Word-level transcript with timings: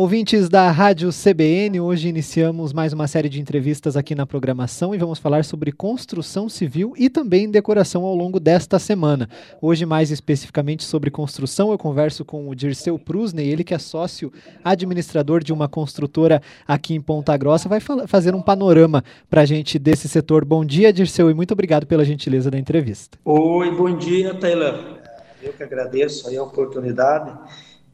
Ouvintes 0.00 0.48
da 0.48 0.70
Rádio 0.70 1.10
CBN, 1.10 1.78
hoje 1.78 2.08
iniciamos 2.08 2.72
mais 2.72 2.94
uma 2.94 3.06
série 3.06 3.28
de 3.28 3.38
entrevistas 3.38 3.98
aqui 3.98 4.14
na 4.14 4.24
programação 4.24 4.94
e 4.94 4.98
vamos 4.98 5.18
falar 5.18 5.44
sobre 5.44 5.72
construção 5.72 6.48
civil 6.48 6.94
e 6.96 7.10
também 7.10 7.50
decoração 7.50 8.06
ao 8.06 8.14
longo 8.14 8.40
desta 8.40 8.78
semana. 8.78 9.28
Hoje, 9.60 9.84
mais 9.84 10.10
especificamente 10.10 10.84
sobre 10.84 11.10
construção, 11.10 11.70
eu 11.70 11.76
converso 11.76 12.24
com 12.24 12.48
o 12.48 12.54
Dirceu 12.54 12.98
Prusney, 12.98 13.46
ele 13.46 13.62
que 13.62 13.74
é 13.74 13.78
sócio 13.78 14.32
administrador 14.64 15.44
de 15.44 15.52
uma 15.52 15.68
construtora 15.68 16.40
aqui 16.66 16.94
em 16.94 17.00
Ponta 17.02 17.36
Grossa, 17.36 17.68
vai 17.68 17.80
fazer 18.06 18.34
um 18.34 18.40
panorama 18.40 19.04
para 19.28 19.42
a 19.42 19.44
gente 19.44 19.78
desse 19.78 20.08
setor. 20.08 20.46
Bom 20.46 20.64
dia, 20.64 20.94
Dirceu, 20.94 21.30
e 21.30 21.34
muito 21.34 21.52
obrigado 21.52 21.86
pela 21.86 22.06
gentileza 22.06 22.50
da 22.50 22.58
entrevista. 22.58 23.18
Oi, 23.22 23.70
bom 23.76 23.94
dia, 23.98 24.32
Taylor. 24.32 24.98
Eu 25.42 25.52
que 25.52 25.62
agradeço 25.62 26.26
a 26.26 26.42
oportunidade 26.42 27.38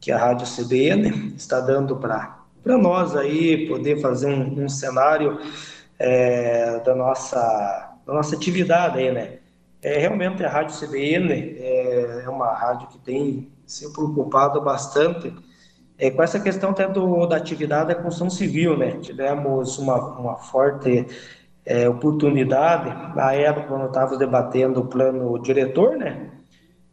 que 0.07 0.12
a 0.12 0.18
Rádio 0.18 0.46
CBN 0.46 1.34
está 1.36 1.59
dando 1.59 1.96
para 1.96 2.39
nós 2.64 3.16
aí 3.16 3.66
poder 3.66 4.00
fazer 4.00 4.29
um, 4.29 4.62
um 4.64 4.68
cenário 4.68 5.36
é, 5.98 6.79
da, 6.79 6.94
nossa, 6.94 7.93
da 8.07 8.14
nossa 8.14 8.36
atividade 8.36 9.00
aí, 9.00 9.11
né? 9.11 9.39
É, 9.82 9.98
realmente 9.98 10.45
a 10.45 10.48
Rádio 10.48 10.79
CBN 10.79 11.32
é, 11.32 12.22
é 12.25 12.29
uma 12.29 12.54
rádio 12.54 12.86
que 12.86 12.98
tem 12.98 13.50
se 13.67 13.93
preocupado 13.93 14.61
bastante 14.61 15.34
é, 15.98 16.09
com 16.09 16.23
essa 16.23 16.39
questão 16.39 16.70
até 16.70 16.86
do, 16.86 17.26
da 17.26 17.36
atividade 17.36 17.89
da 17.89 17.96
construção 17.96 18.31
civil, 18.31 18.76
né? 18.76 18.93
Tivemos 19.00 19.76
uma, 19.76 19.96
uma 20.20 20.36
forte 20.36 21.04
é, 21.64 21.89
oportunidade 21.89 22.90
na 23.17 23.32
época 23.32 23.67
quando 23.67 23.86
estávamos 23.86 24.20
debatendo 24.20 24.82
o 24.82 24.86
plano 24.86 25.36
diretor, 25.43 25.96
né? 25.96 26.31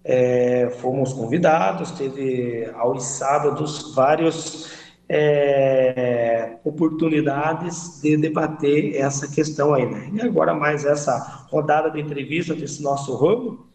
É, 0.06 0.70
fomos 0.82 1.14
convidados, 1.14 1.92
teve 1.92 2.70
aos 2.76 3.04
sábados 3.06 3.94
várias 3.96 4.74
é, 5.08 6.58
oportunidades 6.64 8.02
de 8.02 8.18
debater 8.18 8.96
essa 8.96 9.28
questão 9.28 9.74
aí, 9.74 9.86
né? 9.86 10.10
E 10.14 10.22
agora 10.22 10.54
mais 10.54 10.86
essa 10.86 11.46
rodada 11.50 11.90
de 11.90 12.02
entrevista 12.02 12.54
desse 12.54 12.82
nosso 12.82 13.16
ramo, 13.16 13.66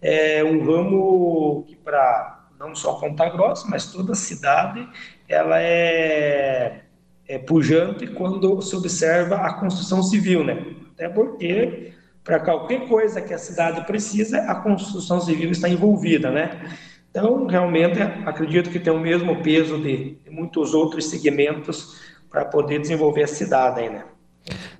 é 0.00 0.42
um 0.44 0.64
ramo 0.64 1.64
que 1.66 1.76
para 1.76 2.48
não 2.58 2.74
só 2.74 2.94
Ponta 2.94 3.28
Grossa, 3.28 3.66
mas 3.68 3.92
toda 3.92 4.12
a 4.12 4.16
cidade, 4.16 4.88
ela 5.28 5.60
é, 5.60 6.82
é 7.28 7.38
pujante 7.38 8.06
quando 8.06 8.60
se 8.62 8.74
observa 8.74 9.36
a 9.36 9.54
construção 9.54 10.02
civil, 10.02 10.44
né? 10.44 10.64
Até 10.94 11.08
porque 11.08 11.92
para 12.26 12.40
qualquer 12.40 12.88
coisa 12.88 13.22
que 13.22 13.32
a 13.32 13.38
cidade 13.38 13.86
precisa, 13.86 14.38
a 14.38 14.56
construção 14.56 15.20
civil 15.20 15.48
está 15.52 15.68
envolvida, 15.68 16.28
né? 16.28 16.76
Então, 17.08 17.46
realmente, 17.46 18.02
acredito 18.02 18.68
que 18.68 18.80
tem 18.80 18.92
o 18.92 18.98
mesmo 18.98 19.42
peso 19.42 19.78
de, 19.78 20.18
muitos 20.28 20.74
outros 20.74 21.08
segmentos 21.08 22.00
para 22.28 22.44
poder 22.44 22.80
desenvolver 22.80 23.22
a 23.22 23.28
cidade 23.28 23.80
aí, 23.80 23.90
né? 23.90 24.04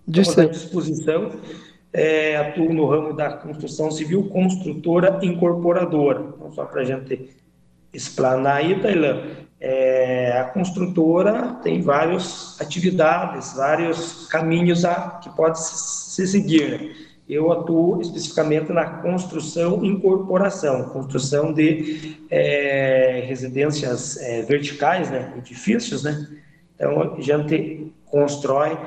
Estamos 0.08 0.38
à 0.38 0.44
disposição, 0.46 1.30
é, 1.92 2.36
atuo 2.36 2.74
no 2.74 2.84
ramo 2.84 3.14
da 3.14 3.30
construção 3.34 3.92
civil, 3.92 4.28
construtora 4.28 5.20
incorporadora. 5.22 6.32
Então, 6.34 6.50
só 6.50 6.64
para 6.64 6.82
a 6.82 6.84
gente 6.84 7.30
explanar 7.92 8.56
aí, 8.56 8.80
Tailã, 8.82 9.22
é, 9.60 10.36
a 10.40 10.44
construtora 10.46 11.60
tem 11.62 11.80
várias 11.80 12.60
atividades, 12.60 13.54
vários 13.54 14.26
caminhos 14.26 14.84
a, 14.84 15.20
que 15.22 15.30
pode 15.30 15.60
se, 15.60 16.12
se 16.12 16.26
seguir, 16.26 16.70
né? 16.70 17.05
Eu 17.28 17.50
atuo 17.50 18.00
especificamente 18.00 18.72
na 18.72 18.84
construção 18.84 19.84
e 19.84 19.88
incorporação, 19.88 20.90
construção 20.90 21.52
de 21.52 22.16
é, 22.30 23.24
residências 23.26 24.16
é, 24.18 24.42
verticais, 24.42 25.10
né, 25.10 25.32
edifícios, 25.36 26.04
né? 26.04 26.28
Então 26.74 27.14
a 27.14 27.20
gente 27.20 27.92
constrói 28.04 28.78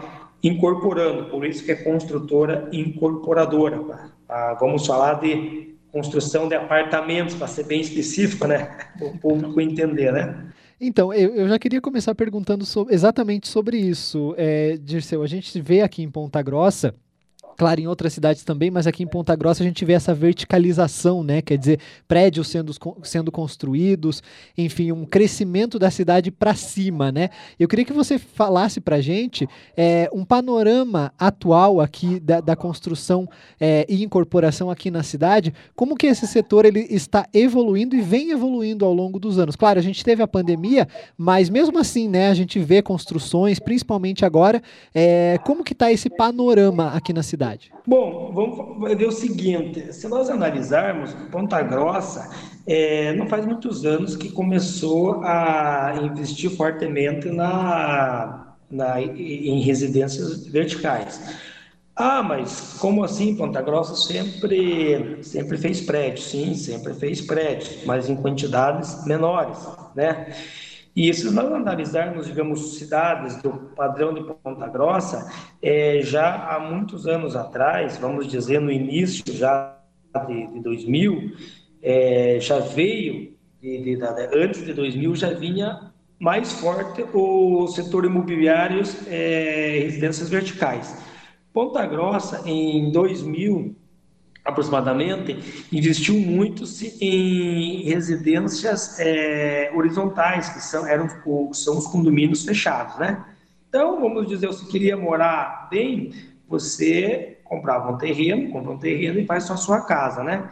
incorporando, 0.42 1.26
por 1.26 1.46
isso 1.46 1.66
que 1.66 1.72
é 1.72 1.76
construtora 1.76 2.70
incorporadora. 2.72 4.10
Ah, 4.28 4.56
vamos 4.58 4.88
falar 4.88 5.16
de 5.16 5.76
construção 5.92 6.48
de 6.48 6.56
apartamentos, 6.56 7.36
para 7.36 7.48
ser 7.48 7.66
bem 7.66 7.82
específico, 7.82 8.48
né, 8.48 8.78
o 9.02 9.18
público 9.18 9.60
entender, 9.60 10.14
né? 10.14 10.46
Então, 10.80 11.14
eu, 11.14 11.36
eu, 11.36 11.50
já 11.50 11.60
queria 11.60 11.82
começar 11.82 12.16
perguntando 12.16 12.66
sobre, 12.66 12.94
exatamente 12.94 13.50
sobre 13.50 13.78
isso, 13.78 14.34
é, 14.38 14.78
Dirceu. 14.78 15.22
A 15.22 15.28
gente 15.28 15.60
vê 15.60 15.82
aqui 15.82 16.02
em 16.02 16.10
Ponta 16.10 16.42
Grossa 16.42 16.96
claro, 17.60 17.82
em 17.82 17.88
outras 17.88 18.14
cidades 18.14 18.42
também, 18.46 18.72
mas 18.72 18.88
aqui 18.88 19.04
em 19.04 19.08
Ponta 19.08 19.36
Grossa 19.36 19.62
a 19.62 19.66
gente 19.66 19.84
vê 19.84 19.92
essa 19.92 20.14
verticalização, 20.14 21.26
né? 21.26 21.42
Quer 21.42 21.58
dizer, 21.58 21.80
prédios 22.08 22.48
sendo, 22.48 22.74
sendo 23.04 23.30
construídos, 23.34 24.24
enfim, 24.58 24.94
um 24.94 25.06
crescimento 25.06 25.78
da 25.78 25.92
cidade 25.92 26.32
para 26.32 26.56
cima, 26.56 27.12
né? 27.12 27.30
Eu 27.60 27.68
queria 27.68 27.84
que 27.84 27.92
você 27.92 28.18
falasse 28.18 28.80
para 28.80 28.96
a 28.96 29.02
gente 29.02 29.46
é, 29.76 30.10
um 30.14 30.24
panorama 30.24 31.12
atual 31.20 31.82
aqui 31.82 32.18
da, 32.22 32.40
da 32.40 32.56
construção 32.56 33.28
é, 33.60 33.86
e 33.90 34.06
incorporação 34.06 34.72
aqui 34.72 34.90
na 34.90 35.04
cidade, 35.04 35.54
como 35.76 35.98
que 35.98 36.08
esse 36.08 36.26
setor 36.28 36.64
ele 36.64 36.88
está 36.90 37.28
evoluindo 37.34 37.94
e 37.94 38.00
vem 38.00 38.32
evoluindo 38.32 38.86
ao 38.86 38.94
longo 38.94 39.20
dos 39.20 39.38
anos. 39.38 39.58
Claro, 39.58 39.80
a 39.80 39.84
gente 39.84 40.02
teve 40.02 40.24
a 40.24 40.28
pandemia, 40.28 40.88
mas 41.18 41.50
mesmo 41.50 41.78
assim, 41.78 42.08
né, 42.08 42.30
a 42.30 42.34
gente 42.34 42.58
vê 42.58 42.82
construções, 42.82 43.60
principalmente 43.60 44.24
agora, 44.24 44.64
é, 44.96 45.38
como 45.44 45.62
que 45.62 45.74
está 45.74 45.92
esse 45.92 46.10
panorama 46.10 46.94
aqui 46.94 47.12
na 47.12 47.22
cidade? 47.22 47.49
Bom, 47.86 48.32
vamos 48.34 48.98
ver 48.98 49.08
o 49.08 49.12
seguinte: 49.12 49.94
se 49.94 50.08
nós 50.08 50.30
analisarmos, 50.30 51.14
Ponta 51.32 51.62
Grossa 51.62 52.30
é, 52.68 53.14
não 53.14 53.28
faz 53.28 53.46
muitos 53.46 53.86
anos 53.86 54.16
que 54.16 54.32
começou 54.32 55.24
a 55.24 55.96
investir 56.04 56.50
fortemente 56.52 57.30
na, 57.30 58.56
na, 58.70 59.02
em 59.02 59.60
residências 59.62 60.46
verticais. 60.48 61.20
Ah, 61.96 62.24
mas 62.24 62.78
como 62.80 63.04
assim? 63.04 63.36
Ponta 63.36 63.62
Grossa 63.62 63.94
sempre, 63.96 65.22
sempre 65.22 65.58
fez 65.58 65.82
prédio, 65.82 66.24
sim, 66.24 66.54
sempre 66.54 66.94
fez 66.94 67.20
prédio, 67.20 67.80
mas 67.86 68.10
em 68.10 68.16
quantidades 68.16 69.06
menores, 69.06 69.58
né? 69.96 70.34
E 71.00 71.14
se 71.14 71.32
nós 71.32 71.50
analisarmos, 71.50 72.26
digamos, 72.26 72.78
cidades 72.78 73.42
do 73.42 73.52
padrão 73.74 74.14
de 74.14 74.22
Ponta 74.22 74.68
Grossa, 74.68 75.32
é, 75.62 76.02
já 76.02 76.50
há 76.50 76.60
muitos 76.60 77.08
anos 77.08 77.38
atrás, 77.38 77.96
vamos 77.96 78.28
dizer 78.28 78.60
no 78.60 78.70
início 78.70 79.24
já 79.34 79.78
de, 80.28 80.48
de 80.48 80.60
2000, 80.60 81.32
é, 81.82 82.38
já 82.42 82.60
veio, 82.60 83.34
de, 83.62 83.96
de, 83.96 84.04
antes 84.36 84.66
de 84.66 84.74
2000, 84.74 85.16
já 85.16 85.30
vinha 85.30 85.90
mais 86.20 86.52
forte 86.60 87.06
o 87.14 87.66
setor 87.70 88.04
imobiliário, 88.04 88.84
é, 89.08 89.80
residências 89.84 90.30
verticais. 90.30 91.02
Ponta 91.54 91.86
Grossa, 91.86 92.42
em 92.46 92.92
2000, 92.92 93.74
aproximadamente, 94.44 95.38
investiu 95.72 96.20
muito 96.20 96.64
em 97.02 97.84
residências 97.84 99.00
é, 99.00 99.72
horizontais, 99.76 100.50
que 100.50 100.62
são, 100.62 100.88
eram, 100.88 101.08
são 101.54 101.78
os 101.78 101.88
condomínios 101.88 102.44
fechados, 102.44 102.98
né? 102.98 103.24
Então, 103.68 104.00
vamos 104.00 104.28
dizer, 104.28 104.48
você 104.48 104.66
queria 104.66 104.98
morar 104.98 105.68
bem, 105.70 106.12
você 106.48 107.38
comprava 107.44 107.92
um 107.92 107.98
terreno, 107.98 108.52
compra 108.52 108.72
um 108.72 108.80
terreno 108.80 109.20
e 109.20 109.26
faz 109.26 109.44
só 109.44 109.54
a 109.54 109.58
sua 109.58 109.82
casa, 109.82 110.24
né? 110.24 110.50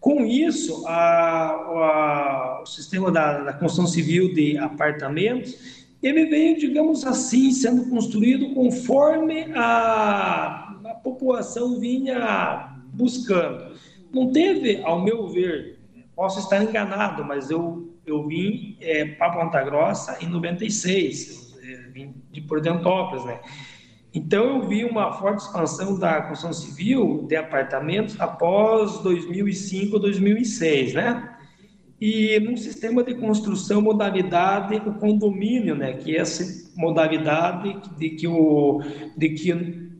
Com 0.00 0.24
isso, 0.24 0.86
a, 0.86 1.50
a, 1.50 2.60
o 2.62 2.66
sistema 2.66 3.10
da, 3.10 3.42
da 3.42 3.52
construção 3.52 3.86
civil 3.86 4.32
de 4.32 4.56
apartamentos, 4.58 5.84
ele 6.02 6.26
veio, 6.26 6.58
digamos 6.58 7.06
assim, 7.06 7.50
sendo 7.50 7.88
construído 7.88 8.54
conforme 8.54 9.50
a, 9.54 10.76
a 10.84 10.94
população 11.02 11.80
vinha 11.80 12.73
buscando. 12.94 13.74
Não 14.12 14.30
teve, 14.30 14.82
ao 14.82 15.02
meu 15.02 15.28
ver, 15.28 15.78
posso 16.14 16.38
estar 16.38 16.62
enganado, 16.62 17.24
mas 17.24 17.50
eu, 17.50 17.92
eu 18.06 18.26
vim 18.26 18.76
é, 18.80 19.04
para 19.04 19.32
Ponta 19.32 19.62
Grossa 19.62 20.18
em 20.20 20.28
96, 20.28 21.56
eu, 21.62 21.68
é, 21.68 21.76
vim 21.88 22.14
de 22.30 22.40
Pordentópolis, 22.40 23.24
né? 23.24 23.40
Então 24.14 24.44
eu 24.44 24.68
vi 24.68 24.84
uma 24.84 25.12
forte 25.12 25.42
expansão 25.42 25.98
da 25.98 26.22
construção 26.22 26.52
civil 26.52 27.26
de 27.26 27.34
apartamentos 27.34 28.18
após 28.20 29.00
2005, 29.00 29.98
2006, 29.98 30.94
né? 30.94 31.36
E 32.00 32.38
num 32.38 32.56
sistema 32.56 33.02
de 33.02 33.14
construção 33.14 33.82
modalidade 33.82 34.76
o 34.86 34.94
condomínio, 34.94 35.74
né? 35.74 35.94
Que 35.94 36.16
é 36.16 36.20
essa 36.20 36.70
modalidade 36.76 37.76
de 37.98 38.10
que 38.10 38.28
o 38.28 38.80
de 39.16 39.30
que 39.30 39.50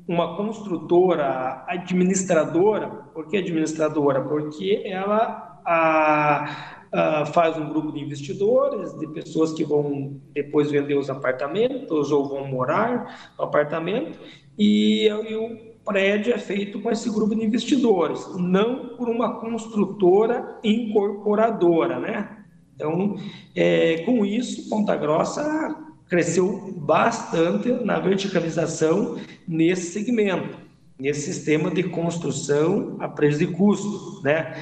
uma 0.07 0.37
construtora 0.37 1.65
administradora, 1.67 2.89
por 3.15 3.27
que 3.27 3.39
administradora? 3.39 4.23
Porque 4.23 4.83
ela 4.85 5.61
a, 5.65 6.85
a, 6.93 7.27
faz 7.27 7.57
um 7.57 7.69
grupo 7.69 7.91
de 7.91 8.01
investidores, 8.01 8.93
de 8.99 9.07
pessoas 9.09 9.53
que 9.53 9.65
vão 9.65 10.21
depois 10.35 10.71
vender 10.71 10.97
os 10.97 11.09
apartamentos 11.09 12.13
ou 12.13 12.29
vão 12.29 12.47
morar 12.47 13.33
no 13.39 13.45
apartamento, 13.45 14.19
e, 14.59 15.07
e 15.07 15.35
o 15.37 15.75
prédio 15.85 16.35
é 16.35 16.39
feito 16.39 16.81
com 16.81 16.91
esse 16.91 17.11
grupo 17.11 17.35
de 17.35 17.45
investidores, 17.45 18.27
não 18.37 18.97
por 18.97 19.09
uma 19.09 19.41
construtora 19.41 20.59
incorporadora, 20.63 21.99
né? 21.99 22.45
Então, 22.75 23.17
é, 23.55 23.99
com 23.99 24.25
isso, 24.25 24.69
Ponta 24.69 24.97
Grossa 24.97 25.84
cresceu 26.09 26.73
bastante 26.77 27.71
na 27.73 27.99
verticalização 27.99 29.19
nesse 29.47 29.93
segmento, 29.93 30.59
nesse 30.99 31.33
sistema 31.33 31.71
de 31.71 31.85
construção 31.85 32.97
a 33.01 33.09
preço 33.09 33.39
de 33.39 33.47
custo, 33.47 34.21
né? 34.23 34.55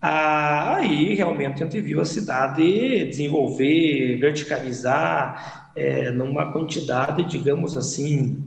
Ah, 0.00 0.76
aí 0.76 1.14
realmente 1.14 1.62
a 1.62 1.66
gente 1.66 1.80
viu 1.80 2.00
a 2.00 2.04
cidade 2.04 3.04
desenvolver, 3.06 4.16
verticalizar 4.18 5.70
é, 5.74 6.10
numa 6.10 6.52
quantidade, 6.52 7.24
digamos 7.24 7.76
assim, 7.76 8.44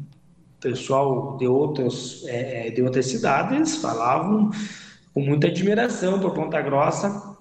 pessoal 0.62 1.38
de 1.38 1.48
outros 1.48 2.24
é, 2.28 2.70
de 2.70 2.82
outras 2.82 3.08
cidades 3.08 3.78
falavam 3.78 4.52
com 5.14 5.22
muita 5.22 5.48
admiração 5.48 6.20
por 6.20 6.34
Ponta 6.34 6.62
Grossa, 6.62 7.36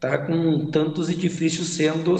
tá 0.00 0.18
com 0.18 0.66
tantos 0.70 1.08
edifícios 1.08 1.68
sendo 1.68 2.16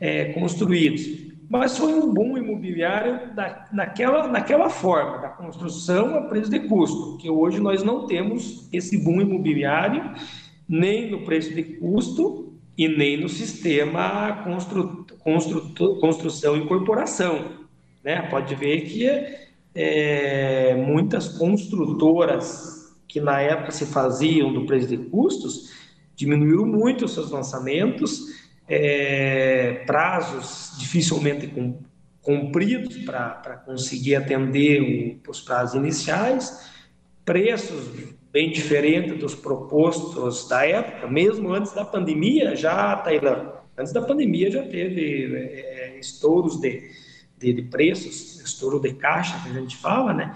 é, 0.00 0.32
construídos. 0.32 1.25
Mas 1.48 1.78
foi 1.78 1.94
um 1.94 2.12
boom 2.12 2.36
imobiliário 2.36 3.34
da, 3.34 3.66
naquela, 3.72 4.26
naquela 4.26 4.68
forma, 4.68 5.18
da 5.18 5.28
construção 5.28 6.16
a 6.16 6.22
preço 6.22 6.50
de 6.50 6.60
custo, 6.60 7.18
que 7.18 7.30
hoje 7.30 7.60
nós 7.60 7.82
não 7.82 8.06
temos 8.06 8.68
esse 8.72 8.98
boom 8.98 9.20
imobiliário 9.20 10.12
nem 10.68 11.10
no 11.10 11.24
preço 11.24 11.54
de 11.54 11.62
custo 11.62 12.52
e 12.76 12.88
nem 12.88 13.16
no 13.16 13.28
sistema 13.28 14.42
constru, 14.42 15.06
constru, 15.20 16.00
construção 16.00 16.56
e 16.56 16.60
incorporação. 16.60 17.66
Né? 18.02 18.22
Pode 18.22 18.54
ver 18.56 18.80
que 18.82 19.06
é, 19.74 20.74
muitas 20.74 21.28
construtoras 21.28 22.96
que 23.06 23.20
na 23.20 23.40
época 23.40 23.70
se 23.70 23.86
faziam 23.86 24.52
do 24.52 24.66
preço 24.66 24.88
de 24.88 24.96
custos 24.96 25.74
diminuíram 26.16 26.66
muito 26.66 27.04
os 27.04 27.12
seus 27.12 27.30
lançamentos, 27.30 28.35
é, 28.68 29.84
prazos 29.86 30.76
dificilmente 30.78 31.52
cumpridos 32.20 32.96
para 32.98 33.62
conseguir 33.64 34.16
atender 34.16 35.20
o, 35.26 35.30
os 35.30 35.40
prazos 35.40 35.76
iniciais, 35.76 36.68
preços 37.24 38.14
bem 38.32 38.50
diferente 38.50 39.14
dos 39.14 39.34
propostos 39.34 40.48
da 40.48 40.66
época, 40.66 41.06
mesmo 41.06 41.52
antes 41.52 41.72
da 41.72 41.84
pandemia, 41.84 42.54
já, 42.54 42.96
Tailã, 42.96 43.52
antes 43.78 43.92
da 43.92 44.02
pandemia 44.02 44.50
já 44.50 44.62
teve 44.62 45.34
é, 45.34 45.98
estouros 45.98 46.60
de, 46.60 46.90
de, 47.38 47.52
de, 47.52 47.62
preços, 47.62 48.40
estouro 48.40 48.80
de 48.80 48.92
caixa, 48.94 49.40
que 49.42 49.50
a 49.50 49.60
gente 49.60 49.76
fala, 49.76 50.12
né? 50.12 50.34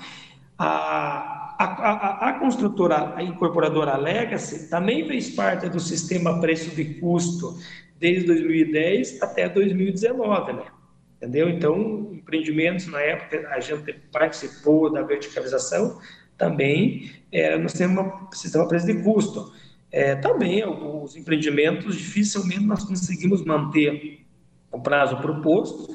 A, 0.57 1.57
a, 1.59 1.65
a, 1.65 2.29
a 2.31 2.33
construtora, 2.39 3.15
a 3.17 3.23
incorporadora 3.23 3.97
Legacy, 3.97 4.71
também 4.71 5.07
fez 5.07 5.31
parte 5.31 5.69
do 5.69 5.81
sistema 5.81 6.41
preço 6.41 6.75
de 6.75 6.85
custo 6.95 7.59
desde 8.01 8.27
2010 8.27 9.23
até 9.23 9.49
2019, 9.49 10.55
né? 10.55 10.65
Entendeu? 11.19 11.51
Então, 11.51 12.11
empreendimentos 12.15 12.87
na 12.87 13.01
época, 13.01 13.47
a 13.51 13.61
gente 13.61 13.93
participou 14.11 14.91
da 14.91 15.03
verticalização, 15.03 16.01
também 16.39 17.11
é, 17.31 17.61
sistema, 17.69 18.29
sistema 18.33 18.67
preço 18.67 18.87
de 18.87 19.03
custo. 19.03 19.53
É, 19.93 20.15
também 20.15 20.63
alguns 20.63 21.15
empreendimentos 21.15 21.97
dificilmente 21.97 22.65
nós 22.65 22.85
conseguimos 22.85 23.45
manter 23.45 24.21
o 24.73 24.81
prazo 24.81 25.19
proposto 25.19 25.95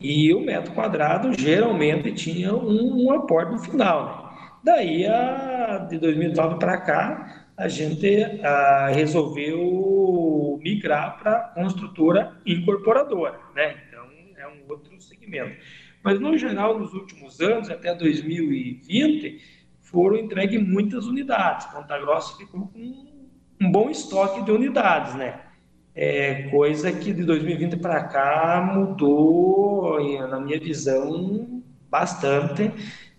e 0.00 0.32
o 0.32 0.40
metro 0.40 0.72
quadrado 0.72 1.32
geralmente 1.38 2.12
tinha 2.12 2.54
um, 2.54 3.04
um 3.04 3.12
aporte 3.12 3.52
no 3.52 3.58
final. 3.58 4.06
Né? 4.06 4.22
Daí, 4.64 5.06
a, 5.06 5.86
de 5.90 5.98
2009 5.98 6.58
para 6.58 6.78
cá, 6.78 7.46
a 7.56 7.68
gente 7.68 8.24
a, 8.42 8.88
resolveu 8.88 9.60
migrar 10.58 11.18
para 11.18 11.40
construtora 11.54 12.36
incorporadora, 12.46 13.38
né? 13.54 13.76
Então, 13.88 14.06
é 14.36 14.48
um 14.48 14.68
outro 14.68 15.00
segmento. 15.00 15.56
Mas, 16.02 16.18
no 16.18 16.36
geral, 16.36 16.78
nos 16.78 16.92
últimos 16.92 17.40
anos, 17.40 17.70
até 17.70 17.94
2020, 17.94 19.40
foram 19.80 20.16
entregues 20.16 20.60
muitas 20.60 21.06
unidades. 21.06 21.66
Ponta 21.66 21.98
Grossa 21.98 22.36
ficou 22.36 22.66
com 22.68 23.22
um 23.60 23.70
bom 23.70 23.90
estoque 23.90 24.42
de 24.42 24.50
unidades, 24.50 25.14
né? 25.14 25.40
É, 25.94 26.48
coisa 26.48 26.90
que 26.90 27.12
de 27.12 27.22
2020 27.22 27.76
para 27.76 28.02
cá 28.04 28.72
mudou, 28.74 30.00
na 30.28 30.40
minha 30.40 30.58
visão, 30.58 31.62
bastante 31.90 32.72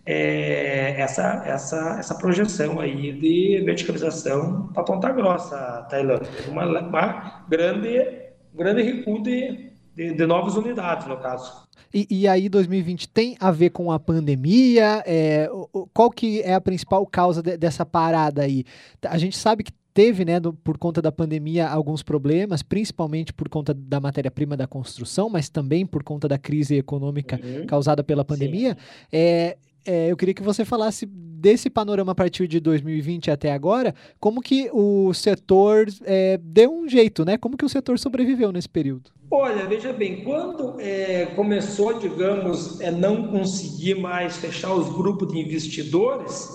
é, 0.05 1.00
essa, 1.00 1.44
essa, 1.45 1.97
essa 2.00 2.15
projeção 2.15 2.79
aí 2.79 3.13
de 3.13 3.61
verticalização 3.63 4.67
para 4.73 4.83
Ponta 4.83 5.11
Grossa, 5.11 5.85
Tailândia. 5.89 6.29
Uma, 6.50 6.65
uma 6.65 7.45
grande, 7.47 8.21
grande 8.53 8.81
recuo 8.81 9.21
de, 9.23 9.71
de, 9.95 10.13
de 10.13 10.25
novas 10.25 10.55
unidades, 10.55 11.07
no 11.07 11.17
caso. 11.17 11.63
E, 11.94 12.07
e, 12.09 12.27
aí 12.27 12.50
2020 12.50 13.07
tem 13.07 13.38
a 13.39 13.51
ver 13.51 13.69
com 13.69 13.91
a 13.91 14.00
pandemia? 14.00 15.03
É, 15.05 15.47
qual 15.94 16.09
que 16.09 16.41
é 16.41 16.53
a 16.53 16.61
principal 16.61 17.05
causa 17.05 17.41
de, 17.41 17.55
dessa 17.55 17.85
parada 17.85 18.41
aí? 18.41 18.65
A 19.03 19.17
gente 19.17 19.38
sabe 19.38 19.63
que 19.63 19.71
teve, 19.94 20.25
né, 20.25 20.39
do, 20.39 20.51
por 20.51 20.77
conta 20.77 21.01
da 21.01 21.11
pandemia, 21.11 21.67
alguns 21.67 22.01
problemas, 22.01 22.63
principalmente 22.63 23.31
por 23.31 23.47
conta 23.47 23.73
da 23.73 24.00
matéria-prima 24.00 24.57
da 24.57 24.65
construção, 24.65 25.29
mas 25.29 25.50
também 25.50 25.85
por 25.85 26.03
conta 26.03 26.27
da 26.27 26.38
crise 26.38 26.75
econômica 26.75 27.39
uhum. 27.41 27.67
causada 27.67 28.03
pela 28.03 28.25
pandemia. 28.25 28.75
É, 29.11 29.55
é, 29.85 30.12
eu 30.12 30.18
queria 30.18 30.33
que 30.33 30.44
você 30.44 30.63
falasse 30.63 31.06
desse 31.06 31.69
panorama 31.69 32.13
a 32.13 32.15
partir 32.15 32.47
de 32.47 32.59
2020 32.59 33.30
até 33.30 33.51
agora, 33.51 33.94
como 34.19 34.41
que 34.41 34.69
o 34.71 35.13
setor 35.13 35.88
é, 36.06 36.39
deu 36.41 36.74
um 36.74 36.88
jeito, 36.88 37.25
né? 37.25 37.38
Como 37.38 37.57
que 37.57 37.65
o 37.65 37.69
setor 37.69 38.00
sobreviveu 38.00 38.51
nesse 38.51 38.69
período? 38.69 39.12
Olha, 39.30 39.65
veja 39.65 39.91
bem, 39.91 40.24
quando 40.24 40.80
é, 40.80 41.25
começou, 41.35 42.00
digamos, 42.00 42.80
é, 42.80 42.91
não 42.91 43.27
conseguir 43.27 43.95
mais 43.95 44.38
fechar 44.38 44.74
os 44.74 44.95
grupos 44.95 45.27
de 45.33 45.39
investidores, 45.39 46.47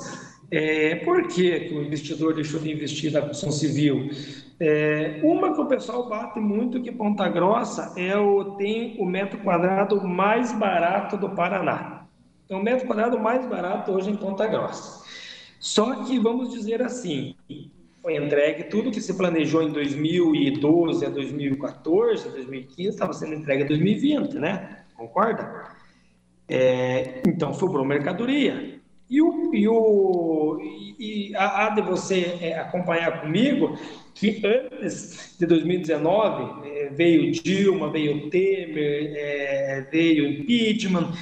é, 0.50 0.96
por 0.96 1.28
que, 1.28 1.70
o 1.74 1.82
investidor 1.82 2.34
deixou 2.34 2.58
de 2.58 2.72
investir 2.72 3.12
na 3.12 3.20
construção 3.20 3.52
civil? 3.52 4.08
É, 4.60 5.20
uma 5.22 5.54
que 5.54 5.60
o 5.60 5.66
pessoal 5.66 6.08
bate 6.08 6.40
muito 6.40 6.80
que 6.80 6.90
Ponta 6.90 7.28
Grossa 7.28 7.92
é 7.96 8.16
o, 8.16 8.56
tem 8.56 8.96
o 8.98 9.04
metro 9.04 9.38
quadrado 9.40 10.02
mais 10.02 10.52
barato 10.52 11.16
do 11.16 11.30
Paraná. 11.30 11.97
É 12.48 12.56
o 12.56 12.62
metro 12.62 12.86
quadrado 12.86 13.18
mais 13.18 13.46
barato 13.46 13.92
hoje 13.92 14.10
em 14.10 14.16
Ponta 14.16 14.46
Grossa. 14.46 15.04
Só 15.60 16.04
que, 16.04 16.18
vamos 16.18 16.50
dizer 16.50 16.80
assim, 16.82 17.34
foi 18.00 18.16
entregue 18.16 18.64
tudo 18.64 18.90
que 18.90 19.00
se 19.00 19.14
planejou 19.14 19.62
em 19.62 19.72
2012 19.72 21.04
a 21.04 21.10
2014, 21.10 22.30
2015, 22.30 22.88
estava 22.88 23.12
sendo 23.12 23.34
entregue 23.34 23.64
em 23.64 23.66
2020, 23.66 24.34
né? 24.34 24.84
Concorda? 24.96 25.76
É, 26.48 27.22
então, 27.26 27.52
sobrou 27.52 27.84
mercadoria. 27.84 28.78
E, 29.10 29.22
o, 29.22 29.54
e, 29.54 29.66
o, 29.66 30.58
e 30.98 31.32
há 31.34 31.70
de 31.70 31.82
você 31.82 32.38
é, 32.40 32.58
acompanhar 32.58 33.22
comigo 33.22 33.78
que 34.14 34.42
antes 34.44 35.36
de 35.38 35.46
2019 35.46 36.68
é, 36.68 36.88
veio 36.90 37.32
Dilma, 37.32 37.90
veio 37.90 38.28
Temer, 38.28 39.14
é, 39.16 39.86
veio 39.90 40.26
impeachment, 40.26 41.12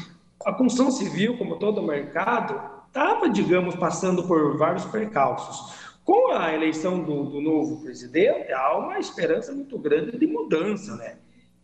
a 0.46 0.52
construção 0.52 0.92
civil, 0.92 1.36
como 1.36 1.58
todo 1.58 1.82
mercado, 1.82 2.54
estava, 2.86 3.28
digamos, 3.28 3.74
passando 3.74 4.22
por 4.22 4.56
vários 4.56 4.84
percalços. 4.84 5.74
Com 6.04 6.30
a 6.30 6.54
eleição 6.54 7.02
do, 7.02 7.24
do, 7.24 7.40
novo 7.40 7.82
presidente, 7.82 8.52
há 8.52 8.78
uma 8.78 8.96
esperança 9.00 9.52
muito 9.52 9.76
grande 9.76 10.16
de 10.16 10.24
mudança, 10.24 10.94
né? 10.94 11.16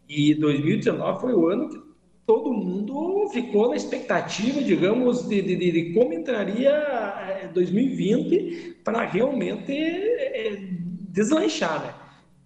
E 0.09 0.35
2019 0.35 1.21
foi 1.21 1.33
o 1.33 1.47
ano 1.47 1.69
que 1.69 1.81
todo 2.27 2.53
mundo 2.53 3.29
ficou 3.29 3.69
na 3.69 3.77
expectativa, 3.77 4.61
digamos, 4.61 5.29
de, 5.29 5.41
de, 5.41 5.57
de 5.57 5.95
como 5.95 6.12
entraria 6.12 7.51
2020 7.55 8.35
eh, 8.35 8.75
para 8.83 9.05
realmente 9.05 9.73
é, 9.73 10.57
deslanchar, 11.09 11.81
né? 11.85 11.95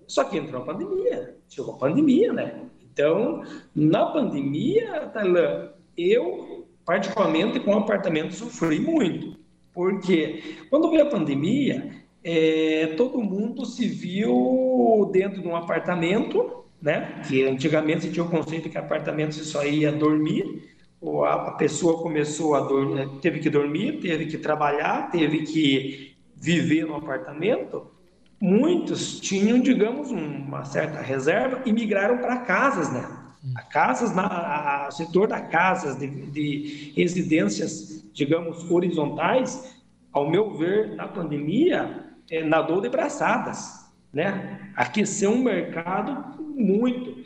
Só 0.07 0.23
que 0.25 0.37
entrou 0.37 0.61
a 0.61 0.67
pandemia, 0.67 1.35
chegou 1.49 1.77
a 1.77 1.79
pandemia, 1.79 2.31
né? 2.31 2.61
Então, 2.93 3.43
na 3.75 4.05
pandemia, 4.05 5.07
Tailã, 5.15 5.71
eu, 5.97 6.67
particularmente, 6.85 7.61
com 7.61 7.77
apartamento, 7.77 8.35
sofri 8.35 8.81
muito. 8.81 9.37
Porque 9.73 10.57
quando 10.71 10.91
veio 10.91 11.03
a 11.03 11.11
pandemia, 11.11 11.91
é, 12.25 12.95
todo 12.97 13.23
mundo 13.23 13.65
se 13.65 13.87
viu 13.87 15.09
dentro 15.13 15.43
de 15.43 15.47
um 15.47 15.55
apartamento, 15.55 16.65
né? 16.81 17.23
Que 17.29 17.45
antigamente 17.45 18.03
se 18.03 18.13
tinha 18.13 18.25
o 18.25 18.29
conceito 18.29 18.69
que 18.69 18.79
apartamento 18.79 19.35
você 19.35 19.45
só 19.45 19.65
ia 19.65 19.93
dormir, 19.93 20.63
ou 21.01 21.25
a, 21.25 21.53
pessoa 21.53 22.03
começou 22.03 22.55
a 22.55 22.61
dormir, 22.61 23.09
teve 23.21 23.39
que 23.39 23.51
dormir, 23.51 24.01
teve 24.01 24.27
que 24.27 24.39
trabalhar, 24.39 25.11
teve 25.11 25.43
que 25.43 26.17
viver 26.35 26.87
no 26.87 26.97
apartamento. 26.97 27.91
Muitos 28.41 29.21
tinham, 29.21 29.61
digamos, 29.61 30.11
uma 30.11 30.65
certa 30.65 31.01
reserva 31.01 31.63
e 31.65 31.73
migraram 31.73 32.19
para 32.19 32.39
casas, 32.39 32.93
né? 32.93 33.16
A 33.55 33.63
casas, 33.63 34.15
na, 34.15 34.27
a, 34.27 34.87
a 34.87 34.91
setor 34.91 35.29
da 35.29 35.41
casas, 35.41 35.97
de, 35.99 36.09
de 36.09 36.93
residências, 36.97 38.05
digamos, 38.13 38.71
horizontais, 38.71 39.77
ao 40.13 40.29
meu 40.31 40.57
ver, 40.57 40.97
na 40.97 41.07
pandemia, 41.07 42.05
é, 42.31 42.43
nadou 42.43 42.81
de 42.81 42.89
braçadas, 42.89 43.87
né? 44.13 44.73
Aqueceu 44.75 45.31
um 45.31 45.43
mercado 45.43 46.43
muito. 46.57 47.17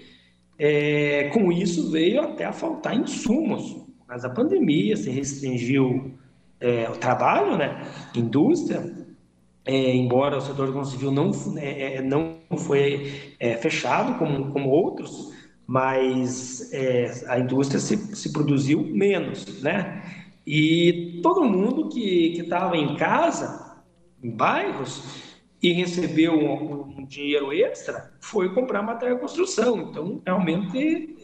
É, 0.58 1.30
com 1.32 1.50
isso 1.50 1.90
veio 1.90 2.20
até 2.20 2.44
a 2.44 2.52
faltar 2.52 2.94
insumos. 2.94 3.86
Mas 4.06 4.24
a 4.24 4.28
pandemia 4.28 4.96
se 4.96 5.08
restringiu 5.08 6.12
é, 6.60 6.90
o 6.90 6.96
trabalho, 6.96 7.56
né? 7.56 7.86
Indústria, 8.14 8.92
é, 9.64 9.94
embora 9.94 10.36
o 10.36 10.40
setor 10.40 10.72
de 10.72 10.90
civil 10.90 11.12
não, 11.12 11.30
é, 11.56 11.96
é, 11.96 12.02
não 12.02 12.38
foi 12.58 13.34
é, 13.38 13.56
fechado 13.56 14.18
como, 14.18 14.50
como 14.52 14.68
outros, 14.68 15.32
mas 15.70 16.72
é, 16.72 17.12
a 17.28 17.38
indústria 17.38 17.78
se, 17.78 17.96
se 18.16 18.32
produziu 18.32 18.82
menos, 18.82 19.62
né? 19.62 20.02
E 20.44 21.20
todo 21.22 21.44
mundo 21.44 21.88
que 21.88 22.40
estava 22.40 22.76
em 22.76 22.96
casa, 22.96 23.80
em 24.20 24.32
bairros, 24.32 25.30
e 25.62 25.70
recebeu 25.70 26.34
um, 26.34 26.98
um, 26.98 27.06
dinheiro 27.06 27.52
extra, 27.52 28.12
foi 28.20 28.52
comprar 28.52 28.82
matéria 28.82 29.14
de 29.14 29.20
construção. 29.20 29.78
Então, 29.78 30.20
realmente 30.26 31.16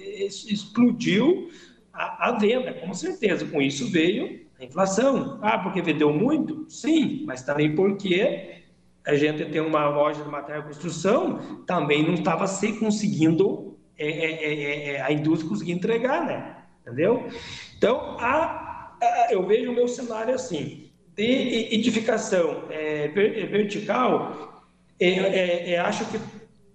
explodiu 0.49 1.49
a, 1.93 2.29
a 2.29 2.39
venda, 2.39 2.73
com 2.73 2.95
certeza. 2.95 3.45
Com 3.47 3.61
isso 3.61 3.91
veio 3.91 4.47
a 4.61 4.65
inflação. 4.65 5.41
Ah, 5.43 5.59
porque 5.59 5.83
vendeu 5.83 6.13
muito? 6.13 6.67
Sim, 6.69 7.25
mas 7.27 7.43
também 7.43 7.75
porque 7.75 8.63
a 9.05 9.17
gente 9.17 9.45
tem 9.47 9.61
uma 9.61 9.89
loja 9.89 10.23
de 10.23 10.31
matéria 10.31 10.63
de 10.63 10.69
construção, 10.69 11.65
também 11.67 12.07
não 12.07 12.15
estava 12.15 12.47
se 12.47 12.75
conseguindo, 12.75 13.76
é, 13.99 14.09
é, 14.09 14.55
é, 14.55 14.91
é, 14.91 15.01
a 15.03 15.11
indústria 15.11 15.49
conseguir 15.49 15.73
entregar, 15.73 16.25
né? 16.25 16.57
Entendeu? 16.83 17.29
Então, 17.77 18.17
a, 18.19 18.95
a, 19.01 19.29
eu 19.31 19.47
vejo 19.47 19.71
o 19.71 19.75
meu 19.75 19.89
cenário 19.89 20.35
assim, 20.35 20.91
de 21.15 21.75
edificação 21.75 22.65
é, 22.71 23.09
vertical, 23.09 24.65
é, 25.01 25.79
acho 25.79 26.05
que 26.07 26.19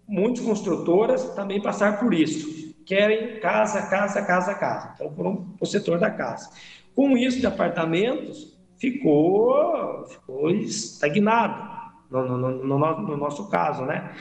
muitas 0.07 0.43
construtoras 0.43 1.23
também 1.35 1.61
passaram 1.61 1.97
por 1.97 2.13
isso. 2.13 2.75
Querem 2.85 3.39
casa, 3.39 3.87
casa, 3.87 4.21
casa, 4.23 4.53
casa. 4.55 4.91
Então, 4.95 5.13
por 5.13 5.45
o 5.59 5.65
setor 5.65 5.99
da 5.99 6.09
casa. 6.09 6.49
Com 6.93 7.15
isso 7.15 7.39
de 7.39 7.47
apartamentos, 7.47 8.57
ficou, 8.77 10.05
ficou 10.07 10.49
estagnado, 10.49 11.69
no, 12.09 12.37
no, 12.37 12.51
no, 12.51 13.01
no 13.01 13.17
nosso 13.17 13.47
caso, 13.47 13.85
né? 13.85 14.13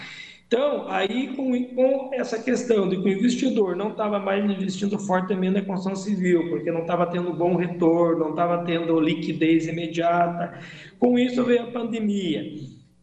Então, 0.52 0.88
aí 0.88 1.28
com, 1.36 1.52
com, 1.76 2.10
essa 2.12 2.36
questão 2.36 2.88
de 2.88 2.96
que 3.00 3.08
o 3.08 3.12
investidor 3.12 3.76
não 3.76 3.90
estava 3.90 4.18
mais 4.18 4.44
investindo 4.44 4.98
fortemente 4.98 5.54
na 5.54 5.62
construção 5.62 5.94
civil, 5.94 6.50
porque 6.50 6.72
não 6.72 6.80
estava 6.80 7.06
tendo 7.06 7.32
bom 7.32 7.54
retorno, 7.54 8.18
não 8.18 8.30
estava 8.30 8.64
tendo 8.64 8.98
liquidez 8.98 9.68
imediata, 9.68 10.58
com 10.98 11.16
isso 11.16 11.44
veio 11.44 11.68
a 11.68 11.70
pandemia. 11.70 12.42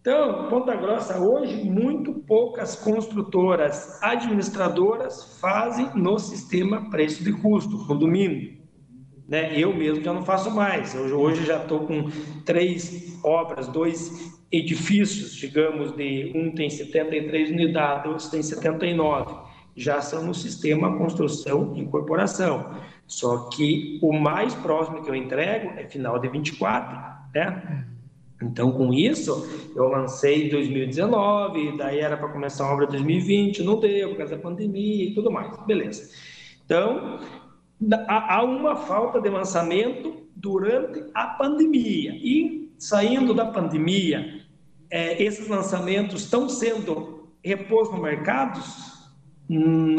Então, 0.01 0.49
Ponta 0.49 0.75
Grossa 0.75 1.21
hoje, 1.21 1.63
muito 1.63 2.15
poucas 2.27 2.75
construtoras 2.75 3.97
administradoras 4.03 5.39
fazem 5.39 5.89
no 5.95 6.19
sistema 6.19 6.89
preço 6.89 7.23
de 7.23 7.31
custo, 7.31 7.87
condomínio. 7.87 8.56
Né? 9.27 9.59
Eu 9.59 9.73
mesmo 9.75 10.03
já 10.03 10.13
não 10.13 10.23
faço 10.23 10.49
mais. 10.51 10.95
Eu, 10.95 11.19
hoje 11.19 11.45
já 11.45 11.61
estou 11.61 11.81
com 11.81 12.09
três 12.45 13.19
obras, 13.23 13.67
dois 13.67 14.37
edifícios, 14.51 15.35
digamos, 15.35 15.91
de 15.95 16.31
um 16.33 16.51
tem 16.51 16.69
73 16.69 17.51
unidades, 17.51 18.05
outros 18.05 18.29
tem 18.29 18.41
79. 18.41 19.35
Já 19.75 20.01
são 20.01 20.25
no 20.25 20.33
sistema 20.33 20.97
construção 20.97 21.73
e 21.75 21.81
incorporação. 21.81 22.71
Só 23.05 23.49
que 23.49 23.99
o 24.01 24.11
mais 24.11 24.53
próximo 24.55 25.03
que 25.03 25.09
eu 25.09 25.15
entrego 25.15 25.69
é 25.77 25.85
final 25.85 26.19
de 26.19 26.27
24, 26.29 26.97
né? 27.33 27.85
Então, 28.41 28.71
com 28.71 28.93
isso, 28.93 29.47
eu 29.75 29.87
lancei 29.87 30.45
em 30.45 30.49
2019, 30.49 31.75
daí 31.77 31.99
era 31.99 32.15
para 32.15 32.27
começar 32.29 32.65
a 32.65 32.73
obra 32.73 32.85
em 32.85 32.89
2020, 32.89 33.63
não 33.63 33.79
deu 33.79 34.09
por 34.09 34.17
causa 34.17 34.35
da 34.35 34.41
pandemia 34.41 35.05
e 35.05 35.13
tudo 35.13 35.31
mais. 35.31 35.57
Beleza. 35.65 36.11
Então, 36.63 37.19
há 38.07 38.43
uma 38.43 38.75
falta 38.75 39.21
de 39.21 39.29
lançamento 39.29 40.27
durante 40.35 41.03
a 41.13 41.27
pandemia. 41.27 42.11
E 42.15 42.71
saindo 42.77 43.33
da 43.33 43.45
pandemia, 43.45 44.41
é, 44.89 45.21
esses 45.21 45.47
lançamentos 45.47 46.23
estão 46.23 46.47
sendo 46.49 47.29
repostos 47.43 47.95
no 47.95 48.03
mercado? 48.03 48.61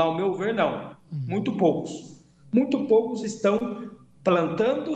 Ao 0.01 0.15
meu 0.17 0.35
ver, 0.35 0.55
não. 0.55 0.97
Uhum. 1.13 1.19
Muito 1.27 1.53
poucos. 1.53 2.25
Muito 2.53 2.87
poucos 2.87 3.25
estão 3.25 3.91
plantando 4.23 4.95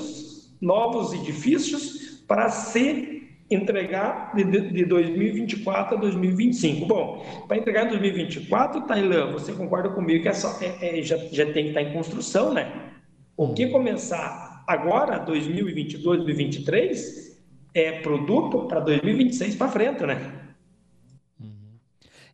novos 0.60 1.12
edifícios 1.12 2.22
para 2.26 2.48
se 2.48 3.21
entregar 3.54 4.34
de, 4.34 4.44
de 4.44 4.84
2024 4.84 5.96
a 5.96 6.00
2025. 6.00 6.86
Bom, 6.86 7.44
para 7.46 7.56
entregar 7.56 7.86
em 7.86 7.90
2024, 7.90 8.82
Tailã, 8.82 9.30
você 9.32 9.52
concorda 9.52 9.90
comigo 9.90 10.22
que 10.22 10.28
é 10.28 10.32
só, 10.32 10.58
é, 10.60 10.98
é, 10.98 11.02
já, 11.02 11.16
já 11.16 11.46
tem 11.46 11.64
que 11.64 11.68
estar 11.70 11.82
em 11.82 11.92
construção, 11.92 12.52
né? 12.52 12.90
O 13.36 13.54
que 13.54 13.68
começar 13.68 14.64
agora, 14.66 15.18
2022, 15.18 16.18
2023, 16.18 17.40
é 17.74 18.00
produto 18.00 18.66
para 18.66 18.80
2026 18.80 19.56
para 19.56 19.68
frente, 19.68 20.04
né? 20.04 20.42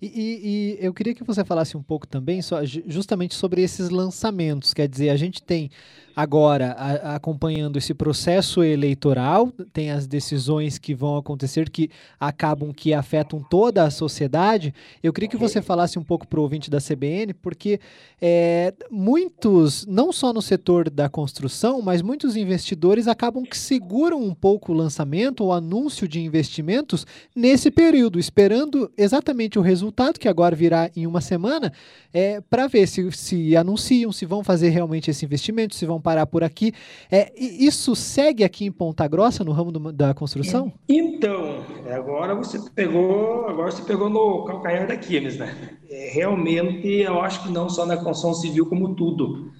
E, 0.00 0.06
e, 0.06 0.76
e, 0.78 0.78
eu 0.80 0.94
queria 0.94 1.12
que 1.12 1.24
você 1.24 1.44
falasse 1.44 1.76
um 1.76 1.82
pouco 1.82 2.06
também 2.06 2.40
só, 2.40 2.64
justamente 2.64 3.34
sobre 3.34 3.62
esses 3.62 3.90
lançamentos. 3.90 4.72
Quer 4.72 4.88
dizer, 4.88 5.10
a 5.10 5.16
gente 5.16 5.42
tem 5.42 5.70
agora 6.18 6.72
a, 6.72 7.14
acompanhando 7.14 7.78
esse 7.78 7.94
processo 7.94 8.64
eleitoral, 8.64 9.52
tem 9.72 9.92
as 9.92 10.04
decisões 10.04 10.76
que 10.76 10.92
vão 10.92 11.16
acontecer 11.16 11.70
que 11.70 11.88
acabam 12.18 12.72
que 12.72 12.92
afetam 12.92 13.40
toda 13.40 13.84
a 13.84 13.90
sociedade. 13.90 14.74
Eu 15.00 15.12
queria 15.12 15.28
que 15.28 15.36
você 15.36 15.62
falasse 15.62 15.96
um 15.96 16.02
pouco 16.02 16.26
para 16.26 16.40
o 16.40 16.42
ouvinte 16.42 16.68
da 16.68 16.78
CBN, 16.80 17.34
porque 17.34 17.78
é, 18.20 18.74
muitos, 18.90 19.86
não 19.86 20.10
só 20.10 20.32
no 20.32 20.42
setor 20.42 20.90
da 20.90 21.08
construção, 21.08 21.80
mas 21.80 22.02
muitos 22.02 22.34
investidores 22.34 23.06
acabam 23.06 23.44
que 23.44 23.56
seguram 23.56 24.20
um 24.20 24.34
pouco 24.34 24.72
o 24.72 24.74
lançamento 24.74 25.44
ou 25.44 25.52
anúncio 25.52 26.08
de 26.08 26.20
investimentos 26.20 27.06
nesse 27.32 27.70
período, 27.70 28.18
esperando 28.18 28.90
exatamente 28.98 29.56
o 29.56 29.62
resultado, 29.62 30.18
que 30.18 30.26
agora 30.26 30.56
virá 30.56 30.90
em 30.96 31.06
uma 31.06 31.20
semana, 31.20 31.72
é, 32.12 32.40
para 32.40 32.66
ver 32.66 32.88
se, 32.88 33.08
se 33.12 33.56
anunciam, 33.56 34.10
se 34.10 34.26
vão 34.26 34.42
fazer 34.42 34.70
realmente 34.70 35.12
esse 35.12 35.24
investimento, 35.24 35.76
se 35.76 35.86
vão 35.86 36.00
parar 36.08 36.26
por 36.26 36.42
aqui. 36.42 36.72
É, 37.10 37.30
isso 37.36 37.94
segue 37.94 38.42
aqui 38.42 38.64
em 38.64 38.72
Ponta 38.72 39.06
Grossa, 39.06 39.44
no 39.44 39.52
ramo 39.52 39.70
do, 39.70 39.92
da 39.92 40.14
construção? 40.14 40.72
Então, 40.88 41.62
agora 41.90 42.34
você 42.34 42.58
pegou, 42.74 43.46
agora 43.46 43.70
você 43.70 43.82
pegou 43.82 44.08
no 44.08 44.46
calcanhar 44.46 44.86
da 44.86 44.96
Quimes, 44.96 45.36
né? 45.36 45.76
É, 45.90 46.08
realmente, 46.10 46.88
eu 46.88 47.20
acho 47.20 47.42
que 47.42 47.52
não 47.52 47.68
só 47.68 47.84
na 47.84 47.98
construção 47.98 48.32
civil, 48.32 48.64
como 48.64 48.94
tudo. 48.94 49.52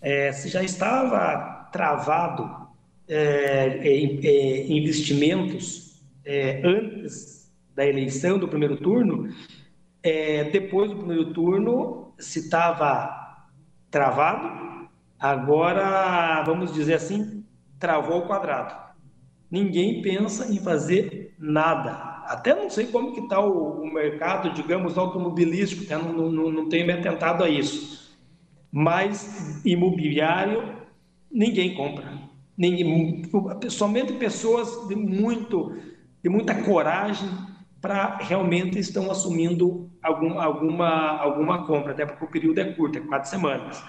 É, 0.00 0.32
se 0.32 0.48
já 0.48 0.64
estava 0.64 1.68
travado 1.72 2.50
é, 3.06 3.78
é 3.84 4.66
investimentos 4.66 6.02
é, 6.24 6.62
antes 6.64 7.48
da 7.76 7.86
eleição 7.86 8.40
do 8.40 8.48
primeiro 8.48 8.76
turno, 8.76 9.32
depois 10.50 10.90
do 10.90 10.96
primeiro 10.96 11.32
turno, 11.32 12.12
se 12.18 12.40
estava 12.40 13.46
travado, 13.88 14.81
agora, 15.22 16.42
vamos 16.42 16.72
dizer 16.72 16.94
assim, 16.94 17.44
travou 17.78 18.18
o 18.18 18.26
quadrado. 18.26 18.74
Ninguém 19.48 20.02
pensa 20.02 20.52
em 20.52 20.58
fazer 20.58 21.34
nada. 21.38 21.92
Até 22.26 22.54
não 22.54 22.68
sei 22.68 22.86
como 22.86 23.12
que 23.12 23.20
está 23.20 23.38
o, 23.38 23.82
o, 23.82 23.92
mercado, 23.92 24.52
digamos, 24.52 24.98
automobilístico, 24.98 25.84
até 25.84 25.96
não, 25.96 26.30
não, 26.30 26.50
não 26.50 26.68
tenho 26.68 26.86
me 26.86 26.92
atentado 26.92 27.44
a 27.44 27.48
isso. 27.48 28.16
Mas 28.70 29.64
imobiliário, 29.64 30.76
ninguém 31.30 31.74
compra. 31.74 32.18
Ninguém, 32.56 33.22
somente 33.68 34.14
pessoas 34.14 34.88
de, 34.88 34.96
muito, 34.96 35.76
de 36.22 36.28
muita 36.28 36.54
coragem 36.62 37.28
para 37.80 38.16
realmente 38.18 38.78
estão 38.78 39.10
assumindo 39.10 39.90
algum, 40.02 40.40
alguma, 40.40 41.18
alguma 41.18 41.66
compra, 41.66 41.92
até 41.92 42.06
porque 42.06 42.24
o 42.24 42.30
período 42.30 42.58
é 42.58 42.72
curto, 42.72 42.98
é 42.98 43.00
quatro 43.00 43.28
semanas. 43.28 43.84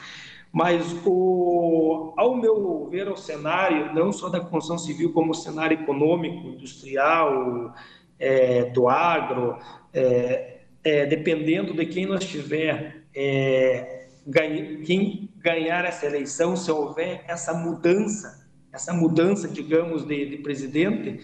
Mas, 0.53 0.95
o, 1.03 2.13
ao 2.15 2.35
meu 2.35 2.87
ver, 2.87 3.09
o 3.09 3.17
cenário, 3.17 3.91
não 3.91 4.11
só 4.11 4.29
da 4.29 4.39
construção 4.39 4.77
civil, 4.77 5.11
como 5.11 5.31
o 5.31 5.33
cenário 5.33 5.81
econômico, 5.81 6.49
industrial, 6.49 7.73
é, 8.19 8.65
do 8.65 8.87
agro, 8.87 9.57
é, 9.91 10.59
é, 10.83 11.07
dependendo 11.07 11.73
de 11.73 11.87
quem 11.87 12.05
nós 12.05 12.23
tiver, 12.23 13.03
é, 13.15 14.09
ganha, 14.27 14.77
quem 14.83 15.27
ganhar 15.37 15.85
essa 15.85 16.05
eleição, 16.05 16.55
se 16.55 16.71
houver 16.71 17.23
essa 17.27 17.51
mudança, 17.55 18.47
essa 18.71 18.93
mudança, 18.93 19.47
digamos, 19.47 20.05
de, 20.05 20.29
de 20.29 20.37
presidente, 20.37 21.19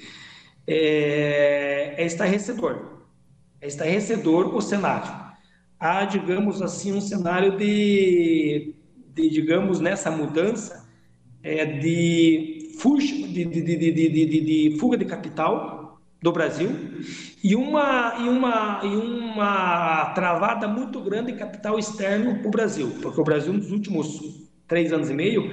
é, 0.65 1.93
é 1.97 2.03
estarrecedor. 2.03 3.03
É 3.61 3.67
estarrecedor 3.67 4.55
o 4.55 4.59
cenário. 4.61 5.29
Há, 5.79 6.03
digamos 6.05 6.63
assim, 6.63 6.93
um 6.93 7.01
cenário 7.01 7.57
de, 7.57 8.73
de 9.21 9.29
digamos, 9.29 9.79
nessa 9.79 10.09
mudança, 10.09 10.87
é, 11.43 11.65
de, 11.65 12.75
fuga, 12.79 13.01
de, 13.01 13.45
de, 13.45 13.61
de, 13.61 14.77
fuga 14.79 14.97
de 14.97 15.05
capital, 15.05 15.79
do 16.21 16.31
Brasil 16.31 16.69
e 17.43 17.55
uma, 17.55 18.15
e 18.19 18.27
uma, 18.27 18.81
e 18.83 18.87
uma 18.87 20.05
travada 20.13 20.67
muito 20.67 20.99
grande 20.99 21.31
em 21.31 21.37
capital 21.37 21.79
externo 21.79 22.39
para 22.39 22.47
o 22.47 22.51
Brasil, 22.51 22.91
porque 23.01 23.21
o 23.21 23.23
Brasil, 23.23 23.53
nos 23.53 23.71
últimos 23.71 24.47
três 24.67 24.91
anos 24.91 25.09
e 25.09 25.13
meio, 25.13 25.49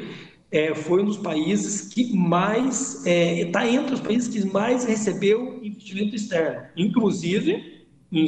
é, 0.51 0.75
foi 0.75 1.03
um 1.03 1.07
dos 1.07 1.19
países 1.19 1.93
que 1.93 2.13
mais 2.17 3.05
está 3.07 3.67
é, 3.67 3.71
entre 3.73 3.95
os 3.95 4.01
países 4.01 4.29
que 4.29 4.45
mais 4.53 4.85
recebeu 4.85 5.61
investimento 5.63 6.17
externo, 6.17 6.67
inclusive 6.77 7.87
em 8.11 8.27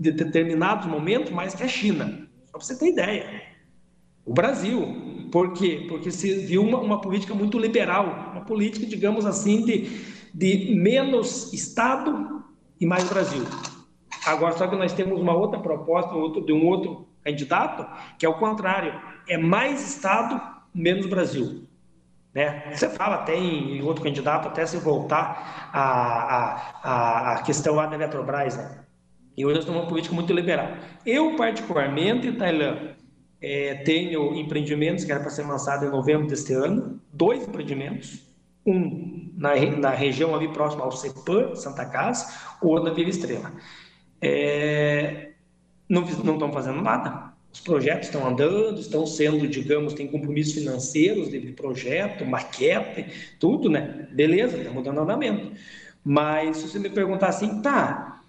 determinados 0.00 0.86
momentos 0.86 1.30
mais 1.32 1.54
que 1.54 1.62
a 1.62 1.68
China. 1.68 2.28
Só 2.46 2.52
para 2.52 2.60
você 2.60 2.78
ter 2.78 2.88
ideia. 2.88 3.42
O 4.28 4.34
Brasil, 4.34 5.26
por 5.32 5.54
quê? 5.54 5.86
Porque 5.88 6.10
se 6.10 6.44
viu 6.44 6.62
uma, 6.62 6.78
uma 6.78 7.00
política 7.00 7.34
muito 7.34 7.58
liberal, 7.58 8.30
uma 8.32 8.42
política, 8.42 8.86
digamos 8.86 9.24
assim, 9.24 9.64
de, 9.64 10.04
de 10.34 10.74
menos 10.76 11.50
Estado 11.54 12.44
e 12.78 12.84
mais 12.84 13.08
Brasil. 13.08 13.42
Agora, 14.26 14.52
só 14.52 14.66
que 14.66 14.76
nós 14.76 14.92
temos 14.92 15.18
uma 15.18 15.34
outra 15.34 15.58
proposta 15.60 16.12
de 16.42 16.52
um 16.52 16.66
outro 16.66 17.08
candidato, 17.24 17.86
que 18.18 18.26
é 18.26 18.28
o 18.28 18.34
contrário: 18.34 19.00
é 19.26 19.38
mais 19.38 19.94
Estado 19.94 20.38
menos 20.74 21.06
Brasil. 21.06 21.66
Né? 22.34 22.70
Você 22.74 22.90
fala 22.90 23.14
até 23.14 23.34
em 23.34 23.80
outro 23.80 24.04
candidato, 24.04 24.48
até 24.48 24.66
se 24.66 24.76
voltar 24.76 25.70
à, 25.72 27.32
a 27.32 27.42
questão 27.44 27.76
lá 27.76 27.86
da 27.86 27.96
Eletrobras. 27.96 28.58
Né? 28.58 28.84
E 29.38 29.46
hoje 29.46 29.56
nós 29.56 29.64
temos 29.64 29.80
uma 29.80 29.88
política 29.88 30.14
muito 30.14 30.34
liberal. 30.34 30.68
Eu, 31.06 31.34
particularmente, 31.34 32.30
Tailã, 32.32 32.97
é, 33.40 33.74
tenho 33.76 34.34
empreendimentos 34.34 35.04
que 35.04 35.12
era 35.12 35.20
para 35.20 35.30
ser 35.30 35.42
lançado 35.42 35.86
em 35.86 35.90
novembro 35.90 36.26
deste 36.26 36.52
ano, 36.52 37.00
dois 37.12 37.46
empreendimentos, 37.46 38.26
um 38.66 39.32
na, 39.36 39.54
na 39.54 39.90
região 39.90 40.34
ali 40.34 40.48
próximo 40.48 40.82
ao 40.82 40.92
CEPAM, 40.92 41.54
Santa 41.54 41.84
Casa, 41.84 42.32
o 42.60 42.68
outro 42.68 42.88
na 42.88 42.94
Vila 42.94 43.10
Estrela. 43.10 43.52
É, 44.20 45.30
não, 45.88 46.02
estão 46.02 46.52
fazendo 46.52 46.82
nada, 46.82 47.32
os 47.52 47.60
projetos 47.60 48.08
estão 48.08 48.26
andando, 48.26 48.78
estão 48.78 49.06
sendo, 49.06 49.46
digamos, 49.48 49.94
tem 49.94 50.06
compromissos 50.06 50.54
financeiros 50.54 51.30
de 51.30 51.40
projeto, 51.52 52.26
maquete, 52.26 53.36
tudo, 53.38 53.70
né? 53.70 54.08
Beleza, 54.12 54.58
está 54.58 54.70
mudando 54.70 55.00
andamento. 55.00 55.52
Mas 56.04 56.58
se 56.58 56.68
você 56.68 56.78
me 56.78 56.90
perguntar 56.90 57.28
assim, 57.28 57.62
tá, 57.62 58.22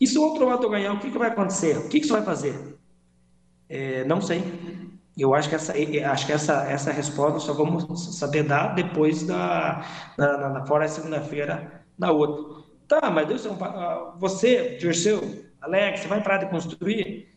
e 0.00 0.06
se 0.06 0.18
o 0.18 0.22
outro 0.22 0.46
lado 0.46 0.68
ganhar, 0.68 0.92
o 0.92 1.00
que, 1.00 1.10
que 1.10 1.18
vai 1.18 1.28
acontecer? 1.28 1.76
O 1.78 1.88
que, 1.88 2.00
que 2.00 2.06
você 2.06 2.12
vai 2.12 2.22
fazer? 2.22 2.77
É, 3.68 4.04
não 4.04 4.20
sei. 4.20 4.42
Eu 5.16 5.34
acho 5.34 5.48
que 5.48 5.54
essa, 5.54 5.72
acho 6.12 6.26
que 6.26 6.32
essa, 6.32 6.64
essa 6.70 6.92
resposta 6.92 7.40
só 7.40 7.52
vamos 7.52 8.16
saber 8.16 8.44
dar 8.44 8.74
depois 8.74 9.24
da 9.24 9.84
na, 10.16 10.38
na, 10.38 10.48
na 10.50 10.66
fora 10.66 10.86
segunda-feira 10.88 11.84
na 11.98 12.12
outra. 12.12 12.64
Tá, 12.86 13.10
mas 13.10 13.26
Deus, 13.26 13.46
você, 14.18 14.76
Dirceu, 14.78 15.20
Alex, 15.60 16.00
você 16.00 16.08
vai 16.08 16.22
parar 16.22 16.38
de 16.38 16.50
construir? 16.50 17.28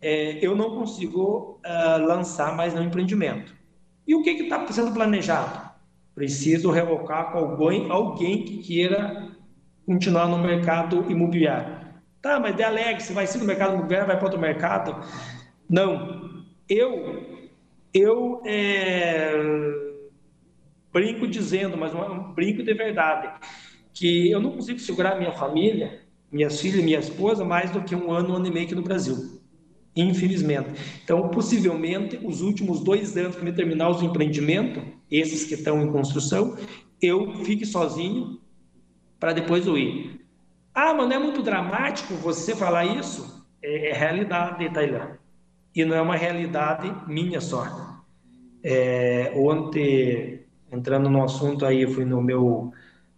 é, 0.00 0.38
eu 0.44 0.54
não 0.54 0.76
consigo 0.76 1.60
uh, 1.64 2.04
lançar 2.04 2.54
mais 2.54 2.74
no 2.74 2.82
empreendimento. 2.82 3.54
E 4.06 4.14
o 4.14 4.22
que 4.22 4.30
está 4.30 4.66
sendo 4.68 4.92
planejado? 4.92 5.68
Preciso 6.14 6.70
revocar 6.70 7.32
com 7.32 7.38
alguém, 7.38 7.90
alguém 7.90 8.44
que 8.44 8.58
queira 8.58 9.28
continuar 9.86 10.28
no 10.28 10.38
mercado 10.38 11.04
imobiliário. 11.10 11.78
Tá, 12.20 12.40
mas 12.40 12.56
de 12.56 12.62
Alex, 12.62 13.10
vai 13.10 13.26
ser 13.26 13.38
no 13.38 13.44
mercado 13.44 13.74
imobiliário, 13.74 14.08
vai 14.08 14.16
para 14.16 14.26
outro 14.26 14.40
mercado? 14.40 14.96
Não. 15.68 16.44
Eu, 16.68 17.48
eu 17.94 18.42
é, 18.44 19.32
brinco 20.92 21.26
dizendo, 21.26 21.76
mas 21.76 21.94
um, 21.94 22.02
um 22.02 22.32
brinco 22.32 22.62
de 22.62 22.74
verdade, 22.74 23.40
que 23.92 24.30
eu 24.30 24.40
não 24.40 24.52
consigo 24.52 24.78
segurar 24.78 25.16
minha 25.18 25.32
família, 25.32 26.02
minhas 26.30 26.60
filhas 26.60 26.84
minha 26.84 26.98
esposa, 26.98 27.44
mais 27.44 27.70
do 27.70 27.82
que 27.82 27.94
um 27.94 28.10
ano, 28.12 28.32
um 28.32 28.36
ano 28.36 28.46
e 28.46 28.50
meio 28.50 28.66
aqui 28.66 28.74
no 28.74 28.82
Brasil 28.82 29.38
infelizmente. 29.96 30.70
Então, 31.02 31.28
possivelmente, 31.28 32.18
os 32.22 32.40
últimos 32.40 32.80
dois 32.80 33.16
anos 33.16 33.36
que 33.36 33.44
me 33.44 33.52
terminar 33.52 33.88
os 33.88 34.02
empreendimentos, 34.02 34.82
esses 35.10 35.44
que 35.44 35.54
estão 35.54 35.82
em 35.82 35.90
construção, 35.90 36.56
eu 37.00 37.44
fique 37.44 37.66
sozinho 37.66 38.40
para 39.18 39.32
depois 39.32 39.66
eu 39.66 39.76
ir. 39.76 40.20
Ah, 40.72 40.94
mas 40.94 41.08
não 41.08 41.16
é 41.16 41.18
muito 41.18 41.42
dramático 41.42 42.14
você 42.14 42.54
falar 42.54 42.84
isso? 42.84 43.46
É, 43.60 43.90
é 43.90 43.92
realidade, 43.92 44.70
Tailã. 44.70 45.17
E 45.78 45.84
não 45.84 45.94
é 45.94 46.02
uma 46.02 46.16
realidade 46.16 46.92
minha 47.06 47.40
só. 47.40 48.02
É, 48.64 49.32
ontem, 49.36 50.40
entrando 50.72 51.08
no 51.08 51.22
assunto 51.22 51.64
aí, 51.64 51.86
fui 51.86 52.04
no 52.04 52.20
meu 52.20 52.72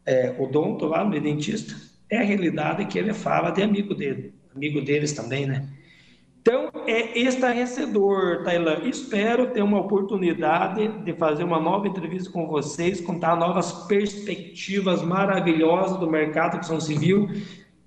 é, 0.04 0.36
odonto 0.38 0.84
lá, 0.84 1.02
no 1.02 1.18
dentista, 1.18 1.74
é 2.10 2.18
a 2.18 2.22
realidade 2.22 2.84
que 2.84 2.98
ele 2.98 3.14
fala 3.14 3.50
de 3.50 3.62
amigo 3.62 3.94
dele, 3.94 4.34
amigo 4.54 4.82
deles 4.82 5.14
também, 5.14 5.46
né? 5.46 5.66
Então, 6.42 6.70
é 6.86 7.18
estarrecedor, 7.18 8.42
Tailã. 8.44 8.82
Espero 8.84 9.52
ter 9.52 9.62
uma 9.62 9.80
oportunidade 9.80 10.86
de 11.02 11.14
fazer 11.14 11.44
uma 11.44 11.58
nova 11.58 11.88
entrevista 11.88 12.30
com 12.30 12.46
vocês, 12.46 13.00
contar 13.00 13.36
novas 13.36 13.72
perspectivas 13.86 15.00
maravilhosas 15.00 15.98
do 15.98 16.10
mercado 16.10 16.52
de 16.52 16.68
construção 16.68 16.80
civil 16.80 17.26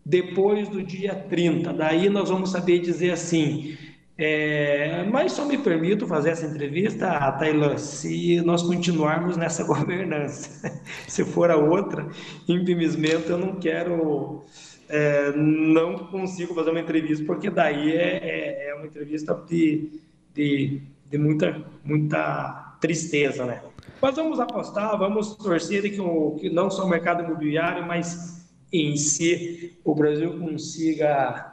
depois 0.03 0.67
do 0.67 0.81
dia 0.81 1.13
30. 1.13 1.71
Daí 1.73 2.09
nós 2.09 2.29
vamos 2.29 2.49
saber 2.49 2.79
dizer 2.79 3.11
assim. 3.11 3.77
É, 4.15 5.03
mas 5.11 5.31
só 5.31 5.43
me 5.43 5.57
permito 5.57 6.05
fazer 6.05 6.29
essa 6.29 6.45
entrevista, 6.45 7.31
Tailã, 7.31 7.77
se 7.77 8.41
nós 8.41 8.61
continuarmos 8.61 9.35
nessa 9.37 9.63
governança. 9.65 10.71
se 11.07 11.25
for 11.25 11.49
a 11.49 11.57
outra, 11.57 12.07
infelizmente 12.47 13.29
eu 13.29 13.37
não 13.37 13.55
quero 13.55 14.43
é, 14.87 15.31
não 15.35 15.97
consigo 16.07 16.53
fazer 16.53 16.69
uma 16.69 16.79
entrevista, 16.79 17.25
porque 17.25 17.49
daí 17.49 17.91
é, 17.91 18.17
é, 18.17 18.69
é 18.69 18.75
uma 18.75 18.85
entrevista 18.85 19.33
de, 19.33 19.99
de, 20.33 20.81
de, 21.09 21.17
muita, 21.17 21.65
muita 21.83 22.77
tristeza, 22.79 23.45
né? 23.45 23.61
Mas 23.99 24.15
vamos 24.15 24.39
apostar, 24.39 24.97
vamos 24.97 25.35
torcer 25.35 25.81
que, 25.91 25.99
o, 25.99 26.35
que 26.35 26.49
não 26.49 26.69
só 26.69 26.85
o 26.85 26.89
mercado 26.89 27.23
imobiliário, 27.23 27.85
mas 27.87 28.45
em 28.71 28.95
si 28.97 29.77
o 29.83 29.95
Brasil 29.95 30.37
consiga 30.37 31.52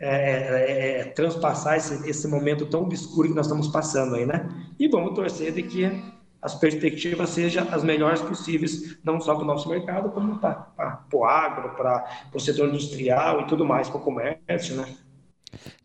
é, 0.00 0.08
é, 0.08 1.00
é, 1.00 1.04
transpassar 1.04 1.76
esse, 1.76 2.08
esse 2.08 2.26
momento 2.26 2.64
tão 2.64 2.82
obscuro 2.82 3.28
que 3.28 3.34
nós 3.34 3.46
estamos 3.46 3.68
passando 3.68 4.16
aí, 4.16 4.24
né? 4.24 4.48
E 4.78 4.88
vamos 4.88 5.14
torcer 5.14 5.52
de 5.52 5.62
que 5.62 6.02
as 6.40 6.54
perspectivas 6.54 7.28
sejam 7.28 7.68
as 7.70 7.84
melhores 7.84 8.22
possíveis, 8.22 8.98
não 9.04 9.20
só 9.20 9.34
para 9.34 9.44
o 9.44 9.46
nosso 9.46 9.68
mercado, 9.68 10.10
como 10.10 10.38
para 10.38 11.04
o 11.12 11.24
agro, 11.26 11.76
para 11.76 12.30
o 12.32 12.40
setor 12.40 12.70
industrial 12.70 13.42
e 13.42 13.46
tudo 13.46 13.62
mais, 13.62 13.90
para 13.90 13.98
o 13.98 14.00
comércio, 14.00 14.76
né? 14.76 14.86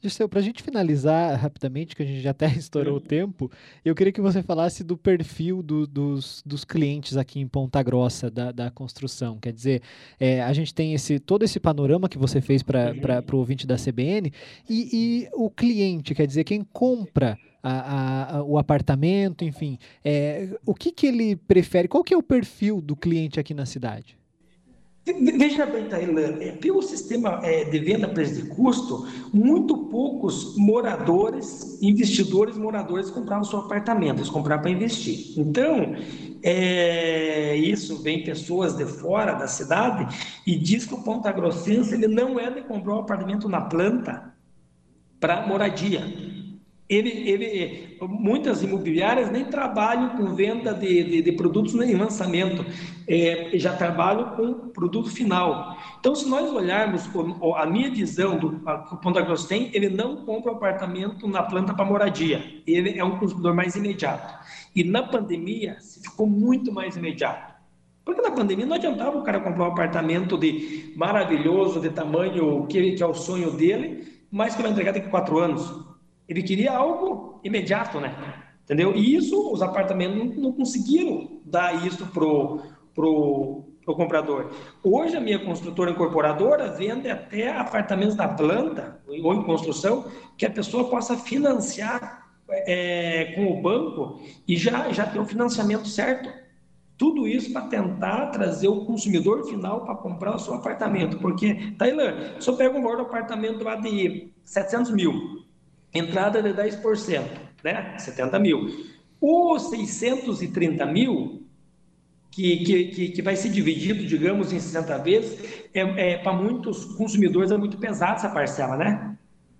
Giseu, 0.10 0.30
para 0.30 0.40
a 0.40 0.44
gente 0.44 0.62
finalizar 0.62 1.40
rapidamente, 1.40 1.96
que 1.96 2.04
a 2.04 2.06
gente 2.06 2.22
já 2.22 2.32
até 2.32 2.48
estourou 2.56 2.98
o 2.98 3.02
tempo, 3.02 3.52
eu 3.84 3.96
queria 3.96 4.14
que 4.14 4.22
você 4.22 4.42
falasse 4.42 4.84
do 4.84 4.98
perfil 4.98 5.62
do, 5.62 5.88
dos, 5.88 6.44
dos 6.46 6.64
clientes 6.64 7.18
aqui 7.18 7.40
em 7.40 7.48
Ponta 7.48 7.82
Grossa 7.82 8.30
da, 8.30 8.52
da 8.52 8.72
construção. 8.72 9.38
Quer 9.40 9.54
dizer, 9.54 9.82
é, 10.20 10.42
a 10.42 10.54
gente 10.54 10.74
tem 10.74 10.94
esse 10.94 11.20
todo 11.20 11.44
esse 11.44 11.60
panorama 11.60 12.10
que 12.10 12.18
você 12.18 12.42
fez 12.42 12.62
para 12.62 13.24
o 13.34 13.38
ouvinte 13.38 13.66
da 13.66 13.76
CBN 13.76 14.32
e, 14.70 14.90
e 14.94 15.30
o 15.34 15.50
cliente, 15.50 16.14
quer 16.14 16.28
dizer, 16.28 16.44
quem 16.44 16.64
compra 16.64 17.38
a, 17.64 18.38
a, 18.38 18.44
o 18.44 18.60
apartamento, 18.60 19.44
enfim. 19.44 19.80
É, 20.04 20.50
o 20.66 20.76
que, 20.76 20.92
que 20.92 21.08
ele 21.08 21.36
prefere? 21.36 21.88
Qual 21.88 22.04
que 22.04 22.14
é 22.14 22.18
o 22.18 22.22
perfil 22.22 22.80
do 22.80 22.96
cliente 22.96 23.40
aqui 23.40 23.54
na 23.54 23.66
cidade? 23.66 24.18
Veja 25.06 25.68
bem, 25.68 25.88
Tailã, 25.88 26.36
é, 26.40 26.52
pelo 26.54 26.82
sistema 26.82 27.40
é, 27.44 27.64
de 27.64 27.78
venda 27.78 28.08
preço 28.08 28.42
de 28.42 28.50
custo, 28.50 29.08
muito 29.32 29.78
poucos 29.86 30.58
moradores, 30.58 31.78
investidores 31.80 32.58
moradores 32.58 33.12
compravam 33.12 33.44
seu 33.44 33.60
apartamento, 33.60 34.18
eles 34.18 34.32
compraram 34.32 34.64
para 34.64 34.72
investir. 34.72 35.40
Então, 35.40 35.96
é, 36.42 37.56
isso 37.56 38.02
vem 38.02 38.24
pessoas 38.24 38.76
de 38.76 38.86
fora 38.86 39.34
da 39.34 39.48
cidade 39.48 40.08
e 40.46 40.58
diz 40.58 40.88
que 40.88 40.96
o 40.96 41.04
Ponta 41.04 41.32
Grossense 41.32 41.94
ele 41.94 42.08
não 42.08 42.40
é 42.40 42.50
de 42.50 42.62
comprar 42.62 42.96
um 42.96 43.00
apartamento 43.02 43.48
na 43.48 43.62
planta 43.62 44.34
para 45.20 45.46
moradia 45.46 46.25
ele, 46.88 47.10
ele, 47.10 47.98
muitas 48.02 48.62
imobiliárias 48.62 49.32
nem 49.32 49.46
trabalham 49.46 50.10
com 50.10 50.36
venda 50.36 50.74
de, 50.74 51.04
de, 51.04 51.22
de 51.24 51.32
produtos 51.32 51.74
nem 51.74 51.96
lançamento, 51.96 52.64
é, 53.08 53.50
já 53.56 53.74
trabalham 53.74 54.36
com 54.36 54.70
produto 54.70 55.10
final. 55.10 55.76
Então, 56.00 56.14
se 56.14 56.30
nós 56.30 56.52
olharmos 56.52 57.10
a 57.56 57.66
minha 57.66 57.90
visão 57.90 58.38
do 58.38 58.60
que 58.60 58.94
o 58.94 58.98
Ponta 58.98 59.22
Grossa 59.22 59.48
tem, 59.48 59.72
ele 59.74 59.90
não 59.90 60.18
compra 60.18 60.52
apartamento 60.52 61.28
na 61.28 61.42
planta 61.42 61.74
para 61.74 61.86
moradia, 61.86 62.44
ele 62.68 63.00
é 63.00 63.04
um 63.04 63.18
consumidor 63.18 63.56
mais 63.56 63.76
imediato. 63.76 64.34
E 64.76 64.84
na 64.84 65.02
pandemia, 65.02 65.78
ficou 66.04 66.28
muito 66.28 66.72
mais 66.72 66.96
imediato. 66.96 67.56
Porque 68.04 68.22
na 68.22 68.30
pandemia 68.30 68.68
não 68.68 68.76
adiantava 68.76 69.18
o 69.18 69.24
cara 69.24 69.40
comprar 69.40 69.64
um 69.64 69.72
apartamento 69.72 70.38
de 70.38 70.94
maravilhoso, 70.96 71.80
de 71.80 71.90
tamanho 71.90 72.68
que, 72.68 72.92
que 72.92 73.02
é 73.02 73.06
o 73.08 73.16
sonho 73.16 73.50
dele, 73.50 74.08
mas 74.32 74.56
que 74.56 74.62
vai 74.62 74.70
entregar 74.70 74.92
daqui 74.92 75.08
a 75.08 75.10
quatro 75.10 75.40
anos. 75.40 75.85
Ele 76.28 76.42
queria 76.42 76.72
algo 76.72 77.40
imediato, 77.44 78.00
né? 78.00 78.44
Entendeu? 78.64 78.96
E 78.96 79.16
isso, 79.16 79.52
os 79.52 79.62
apartamentos 79.62 80.18
não, 80.18 80.44
não 80.44 80.52
conseguiram 80.52 81.40
dar 81.46 81.86
isso 81.86 82.08
pro, 82.08 82.62
pro, 82.96 83.64
para 83.86 83.94
o 83.94 83.96
comprador. 83.96 84.52
Hoje, 84.84 85.16
a 85.16 85.22
minha 85.22 85.38
construtora 85.38 85.92
incorporadora 85.92 86.72
vende 86.72 87.08
até 87.08 87.56
apartamentos 87.56 88.16
da 88.16 88.28
planta 88.28 89.00
ou 89.08 89.34
em 89.36 89.44
construção 89.44 90.10
que 90.36 90.46
a 90.46 90.50
pessoa 90.50 90.90
possa 90.90 91.16
financiar 91.16 92.26
é, 92.50 93.34
com 93.36 93.52
o 93.52 93.62
banco 93.62 94.20
e 94.48 94.58
já, 94.58 94.92
já 94.92 95.06
ter 95.06 95.20
o 95.20 95.26
financiamento 95.26 95.88
certo. 95.88 96.30
Tudo 96.98 97.28
isso 97.28 97.52
para 97.52 97.68
tentar 97.68 98.28
trazer 98.28 98.70
o 98.70 98.86
consumidor 98.86 99.46
final 99.46 99.84
para 99.86 99.96
comprar 99.96 100.36
o 100.36 100.40
seu 100.40 100.54
apartamento. 100.56 101.20
Porque, 101.20 101.74
Tailã, 101.78 102.40
se 102.40 102.50
eu 102.50 102.56
pego 102.56 102.78
um 102.78 102.82
valor 102.82 102.98
do 102.98 103.04
apartamento 103.04 103.64
lá 103.64 103.76
de 103.76 104.30
700 104.46 104.92
mil, 104.92 105.45
entrada 105.96 106.42
de 106.42 106.50
10%, 106.50 107.24
né? 107.64 107.98
70 107.98 108.40
mil. 108.40 108.68
Os 109.20 109.70
630 109.70 110.86
mil, 110.86 111.44
que, 112.30 112.58
que, 112.66 113.10
que, 113.10 113.22
vai 113.22 113.36
ser 113.36 113.50
dividido, 113.50 114.06
digamos, 114.06 114.52
em 114.52 114.60
60 114.60 114.98
vezes, 115.00 115.64
é, 115.74 116.14
é 116.14 116.18
para 116.18 116.34
muitos 116.34 116.86
consumidores 116.96 117.50
é 117.52 117.58
muito 117.58 117.78
pesado 117.78 118.16
essa 118.16 118.30
parcela, 118.30 118.76
né? 118.76 119.18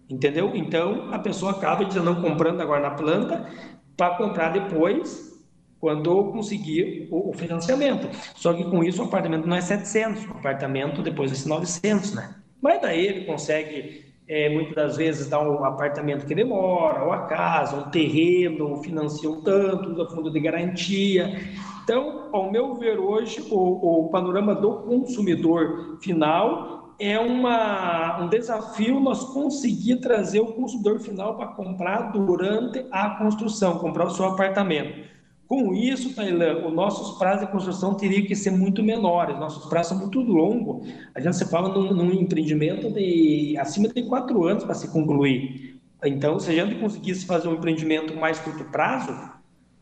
Entendeu? 0.10 0.52
Então, 0.54 1.12
a 1.12 1.20
pessoa 1.20 1.54
acaba 1.54 1.86
dizendo, 1.86 2.06
não 2.06 2.22
comprando 2.22 2.62
agora 2.62 2.82
na 2.82 2.92
planta, 2.92 3.50
para 3.98 4.16
comprar 4.16 4.50
depois, 4.50 5.36
quando 5.80 6.32
conseguir 6.32 7.08
o, 7.12 7.34
financiamento. 7.34 8.08
Só 8.36 8.54
que 8.54 8.64
com 8.64 8.84
isso 8.84 9.02
o 9.02 9.06
apartamento 9.06 9.48
não 9.48 9.56
é 9.56 9.62
700, 9.62 10.26
o 10.26 10.32
apartamento 10.32 11.02
depois 11.02 11.32
ser 11.32 11.48
900, 11.48 12.14
né? 12.14 12.36
Mas 12.62 12.82
daí 12.82 13.06
ele 13.06 13.26
consegue, 13.26 14.05
é, 14.28 14.50
muitas 14.50 14.76
das 14.76 14.98
vezes, 14.98 15.30
dar 15.30 15.42
um 15.42 15.64
apartamento 15.64 16.26
que 16.26 16.34
demora, 16.34 17.04
ou 17.04 17.12
a 17.12 17.26
casa, 17.28 17.76
um 17.76 17.90
terreno, 17.90 18.82
financia 18.84 19.30
um 19.30 19.42
tanto, 19.42 19.92
usa 19.92 20.10
fundo 20.10 20.32
de 20.32 20.40
garantia. 20.40 21.40
Então, 21.84 22.30
ao 22.32 22.52
meu 22.52 22.74
ver 22.76 22.98
hoje, 23.00 23.46
o, 23.52 24.06
o 24.06 24.10
panorama 24.10 24.56
do 24.56 24.80
consumidor 24.80 26.00
final 26.02 26.96
é 27.00 27.20
uma, 27.20 28.24
um 28.24 28.30
desafio 28.30 29.00
nós 29.00 29.24
conseguir 29.26 29.98
trazer 29.98 30.40
o 30.40 30.54
consumidor 30.54 31.00
final 31.00 31.36
para 31.36 31.48
comprar 31.48 32.12
durante 32.12 32.86
a 32.92 33.12
construção, 33.12 33.78
comprar 33.80 34.06
o 34.06 34.12
seu 34.12 34.26
apartamento. 34.26 35.15
Com 35.48 35.74
isso, 35.74 36.16
Tailã, 36.16 36.66
os 36.66 36.74
nossos 36.74 37.18
prazos 37.20 37.46
de 37.46 37.52
construção 37.52 37.94
teriam 37.94 38.26
que 38.26 38.36
ser 38.36 38.52
muito 38.52 38.82
menores, 38.84 39.38
nossos 39.38 39.70
prazos 39.70 39.90
são 39.90 40.00
muito 40.00 40.20
longos. 40.20 40.88
A 41.14 41.20
gente 41.20 41.36
se 41.36 41.46
fala 41.46 41.70
num, 41.70 41.94
num 41.94 42.12
empreendimento 42.14 42.92
de 42.92 43.56
acima 43.60 43.88
de 43.88 44.04
quatro 44.04 44.46
anos 44.46 44.64
para 44.64 44.74
se 44.74 44.88
concluir. 44.88 45.80
Então, 46.04 46.40
se 46.40 46.50
a 46.50 46.66
gente 46.66 46.80
conseguisse 46.80 47.26
fazer 47.26 47.48
um 47.48 47.54
empreendimento 47.54 48.16
mais 48.16 48.40
curto 48.40 48.64
prazo, 48.66 49.14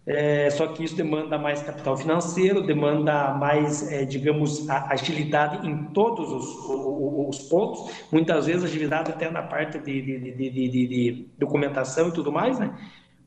é, 0.05 0.49
só 0.49 0.67
que 0.67 0.83
isso 0.83 0.95
demanda 0.95 1.37
mais 1.37 1.63
capital 1.63 1.95
financeiro, 1.95 2.61
demanda 2.61 3.33
mais, 3.35 3.89
é, 3.89 4.03
digamos, 4.03 4.69
agilidade 4.69 5.65
em 5.65 5.85
todos 5.85 6.29
os, 6.29 6.45
os, 6.69 7.39
os, 7.39 7.47
pontos, 7.47 7.89
muitas 8.11 8.45
vezes 8.45 8.65
agilidade 8.65 9.11
até 9.11 9.31
na 9.31 9.41
parte 9.41 9.79
de, 9.79 10.01
de, 10.01 10.31
de, 10.31 10.69
de, 10.69 11.27
documentação 11.37 12.09
e 12.09 12.11
tudo 12.11 12.33
mais, 12.33 12.59
né? 12.59 12.75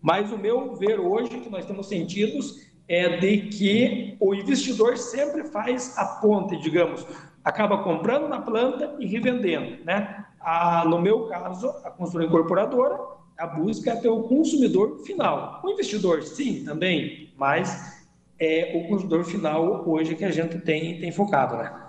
Mas 0.07 0.31
o 0.31 0.39
meu 0.39 0.77
ver 0.77 1.01
hoje, 1.01 1.41
que 1.41 1.51
nós 1.51 1.67
temos 1.67 1.89
sentidos, 1.89 2.65
é 2.87 3.17
de 3.17 3.39
que 3.49 4.17
o 4.21 4.33
investidor 4.33 4.97
sempre 4.97 5.43
faz 5.49 5.99
a 5.99 6.05
ponte, 6.21 6.57
digamos, 6.59 7.05
acaba 7.43 7.83
comprando 7.83 8.29
na 8.29 8.41
planta 8.41 8.95
e 9.01 9.07
revendendo, 9.07 9.85
né? 9.85 10.25
A, 10.39 10.85
no 10.85 11.01
meu 11.01 11.27
caso, 11.27 11.71
a 11.83 11.91
construtora 11.91 12.25
incorporadora 12.25 12.97
a 13.37 13.49
busca 13.49 13.91
é 13.91 13.97
pelo 13.97 14.29
consumidor 14.29 15.01
final. 15.05 15.61
O 15.65 15.71
investidor, 15.71 16.23
sim, 16.23 16.65
também, 16.65 17.33
mas 17.37 18.07
é 18.39 18.77
o 18.77 18.89
consumidor 18.89 19.25
final 19.25 19.89
hoje 19.89 20.15
que 20.15 20.25
a 20.25 20.31
gente 20.31 20.61
tem, 20.61 21.01
tem 21.01 21.11
focado, 21.11 21.57
né? 21.57 21.86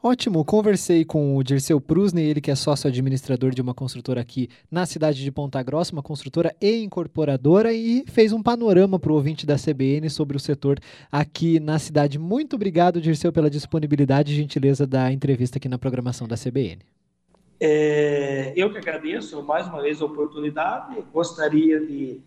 Ótimo, 0.00 0.44
conversei 0.44 1.04
com 1.04 1.36
o 1.36 1.42
Dirceu 1.42 1.80
Prusney, 1.80 2.24
ele 2.24 2.40
que 2.40 2.52
é 2.52 2.54
sócio 2.54 2.86
administrador 2.86 3.50
de 3.50 3.60
uma 3.60 3.74
construtora 3.74 4.20
aqui 4.20 4.48
na 4.70 4.86
cidade 4.86 5.24
de 5.24 5.32
Ponta 5.32 5.60
Grossa, 5.60 5.92
uma 5.92 6.04
construtora 6.04 6.54
e 6.60 6.84
incorporadora, 6.84 7.72
e 7.72 8.04
fez 8.06 8.32
um 8.32 8.40
panorama 8.40 8.96
para 8.96 9.10
o 9.10 9.16
ouvinte 9.16 9.44
da 9.44 9.56
CBN 9.56 10.08
sobre 10.08 10.36
o 10.36 10.40
setor 10.40 10.78
aqui 11.10 11.58
na 11.58 11.80
cidade. 11.80 12.16
Muito 12.16 12.54
obrigado, 12.54 13.00
Dirceu, 13.00 13.32
pela 13.32 13.50
disponibilidade 13.50 14.32
e 14.32 14.36
gentileza 14.36 14.86
da 14.86 15.10
entrevista 15.12 15.58
aqui 15.58 15.68
na 15.68 15.78
programação 15.78 16.28
da 16.28 16.36
CBN. 16.36 16.78
É, 17.60 18.52
eu 18.54 18.70
que 18.70 18.78
agradeço 18.78 19.42
mais 19.42 19.66
uma 19.66 19.82
vez 19.82 20.00
a 20.00 20.04
oportunidade, 20.04 20.94
gostaria 21.12 21.84
de, 21.84 22.20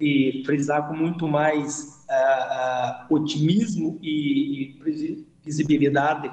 de 0.00 0.42
frisar 0.46 0.88
com 0.88 0.96
muito 0.96 1.28
mais 1.28 2.06
uh, 2.08 3.12
uh, 3.12 3.14
otimismo 3.14 3.98
e, 4.00 4.78
e, 4.78 5.26
visibilidade 5.44 6.30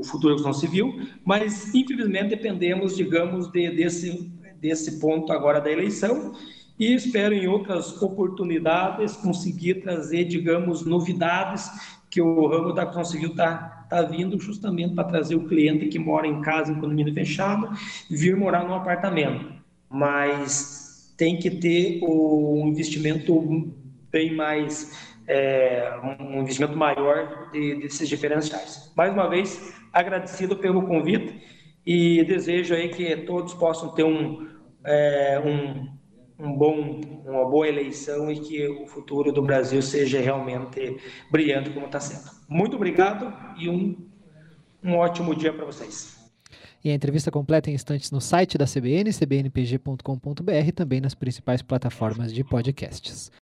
o, 0.00 0.04
futuro 0.04 0.34
construção 0.34 0.52
civil, 0.52 1.00
mas 1.24 1.74
infelizmente 1.74 2.30
dependemos, 2.30 2.96
digamos, 2.96 3.50
de, 3.50 3.70
desse, 3.70 4.30
desse 4.60 5.00
ponto 5.00 5.32
agora 5.32 5.60
da 5.60 5.70
eleição 5.70 6.32
e 6.78 6.94
espero 6.94 7.34
em 7.34 7.46
outras 7.46 8.00
oportunidades 8.02 9.16
conseguir 9.16 9.82
trazer, 9.82 10.24
digamos, 10.24 10.84
novidades 10.84 11.70
que 12.10 12.20
o 12.20 12.46
ramo 12.46 12.72
da 12.72 12.84
construção 12.84 13.12
civil 13.12 13.30
está 13.30 13.74
está 13.84 14.02
vindo 14.02 14.38
justamente 14.40 14.94
para 14.94 15.04
trazer 15.04 15.36
o 15.36 15.46
cliente 15.46 15.86
que 15.86 15.98
mora 15.98 16.26
em 16.26 16.40
casa 16.40 16.72
em 16.72 16.74
condomínio 16.74 17.14
fechado 17.14 17.70
vir 18.10 18.36
morar 18.36 18.66
num 18.66 18.74
apartamento. 18.74 19.52
Mas 19.88 21.14
tem 21.16 21.38
que 21.38 21.50
ter 21.50 22.00
um 22.02 22.66
investimento 22.66 23.72
bem 24.10 24.34
mais, 24.34 25.13
é, 25.26 25.92
um 26.02 26.40
investimento 26.40 26.76
maior 26.76 27.50
de, 27.50 27.76
desses 27.76 28.08
diferenciais. 28.08 28.92
Mais 28.96 29.12
uma 29.12 29.28
vez, 29.28 29.74
agradecido 29.92 30.56
pelo 30.56 30.86
convite 30.86 31.40
e 31.86 32.24
desejo 32.24 32.74
aí 32.74 32.88
que 32.88 33.16
todos 33.18 33.54
possam 33.54 33.94
ter 33.94 34.04
um, 34.04 34.48
é, 34.84 35.40
um 35.44 35.94
um 36.38 36.52
bom, 36.56 37.00
uma 37.24 37.48
boa 37.48 37.68
eleição 37.68 38.30
e 38.30 38.40
que 38.40 38.66
o 38.66 38.86
futuro 38.86 39.32
do 39.32 39.42
Brasil 39.42 39.80
seja 39.80 40.20
realmente 40.20 40.96
brilhante 41.30 41.70
como 41.70 41.86
está 41.86 42.00
sendo. 42.00 42.30
Muito 42.48 42.76
obrigado 42.76 43.32
e 43.56 43.68
um, 43.68 43.96
um 44.82 44.96
ótimo 44.96 45.34
dia 45.34 45.52
para 45.52 45.64
vocês. 45.64 46.18
E 46.82 46.90
a 46.90 46.94
entrevista 46.94 47.30
completa 47.30 47.70
em 47.70 47.74
instantes 47.74 48.10
no 48.10 48.20
site 48.20 48.58
da 48.58 48.66
CBN, 48.66 49.10
cbnpg.com.br 49.10 50.66
e 50.66 50.72
também 50.72 51.00
nas 51.00 51.14
principais 51.14 51.62
plataformas 51.62 52.32
de 52.32 52.44
podcasts. 52.44 53.32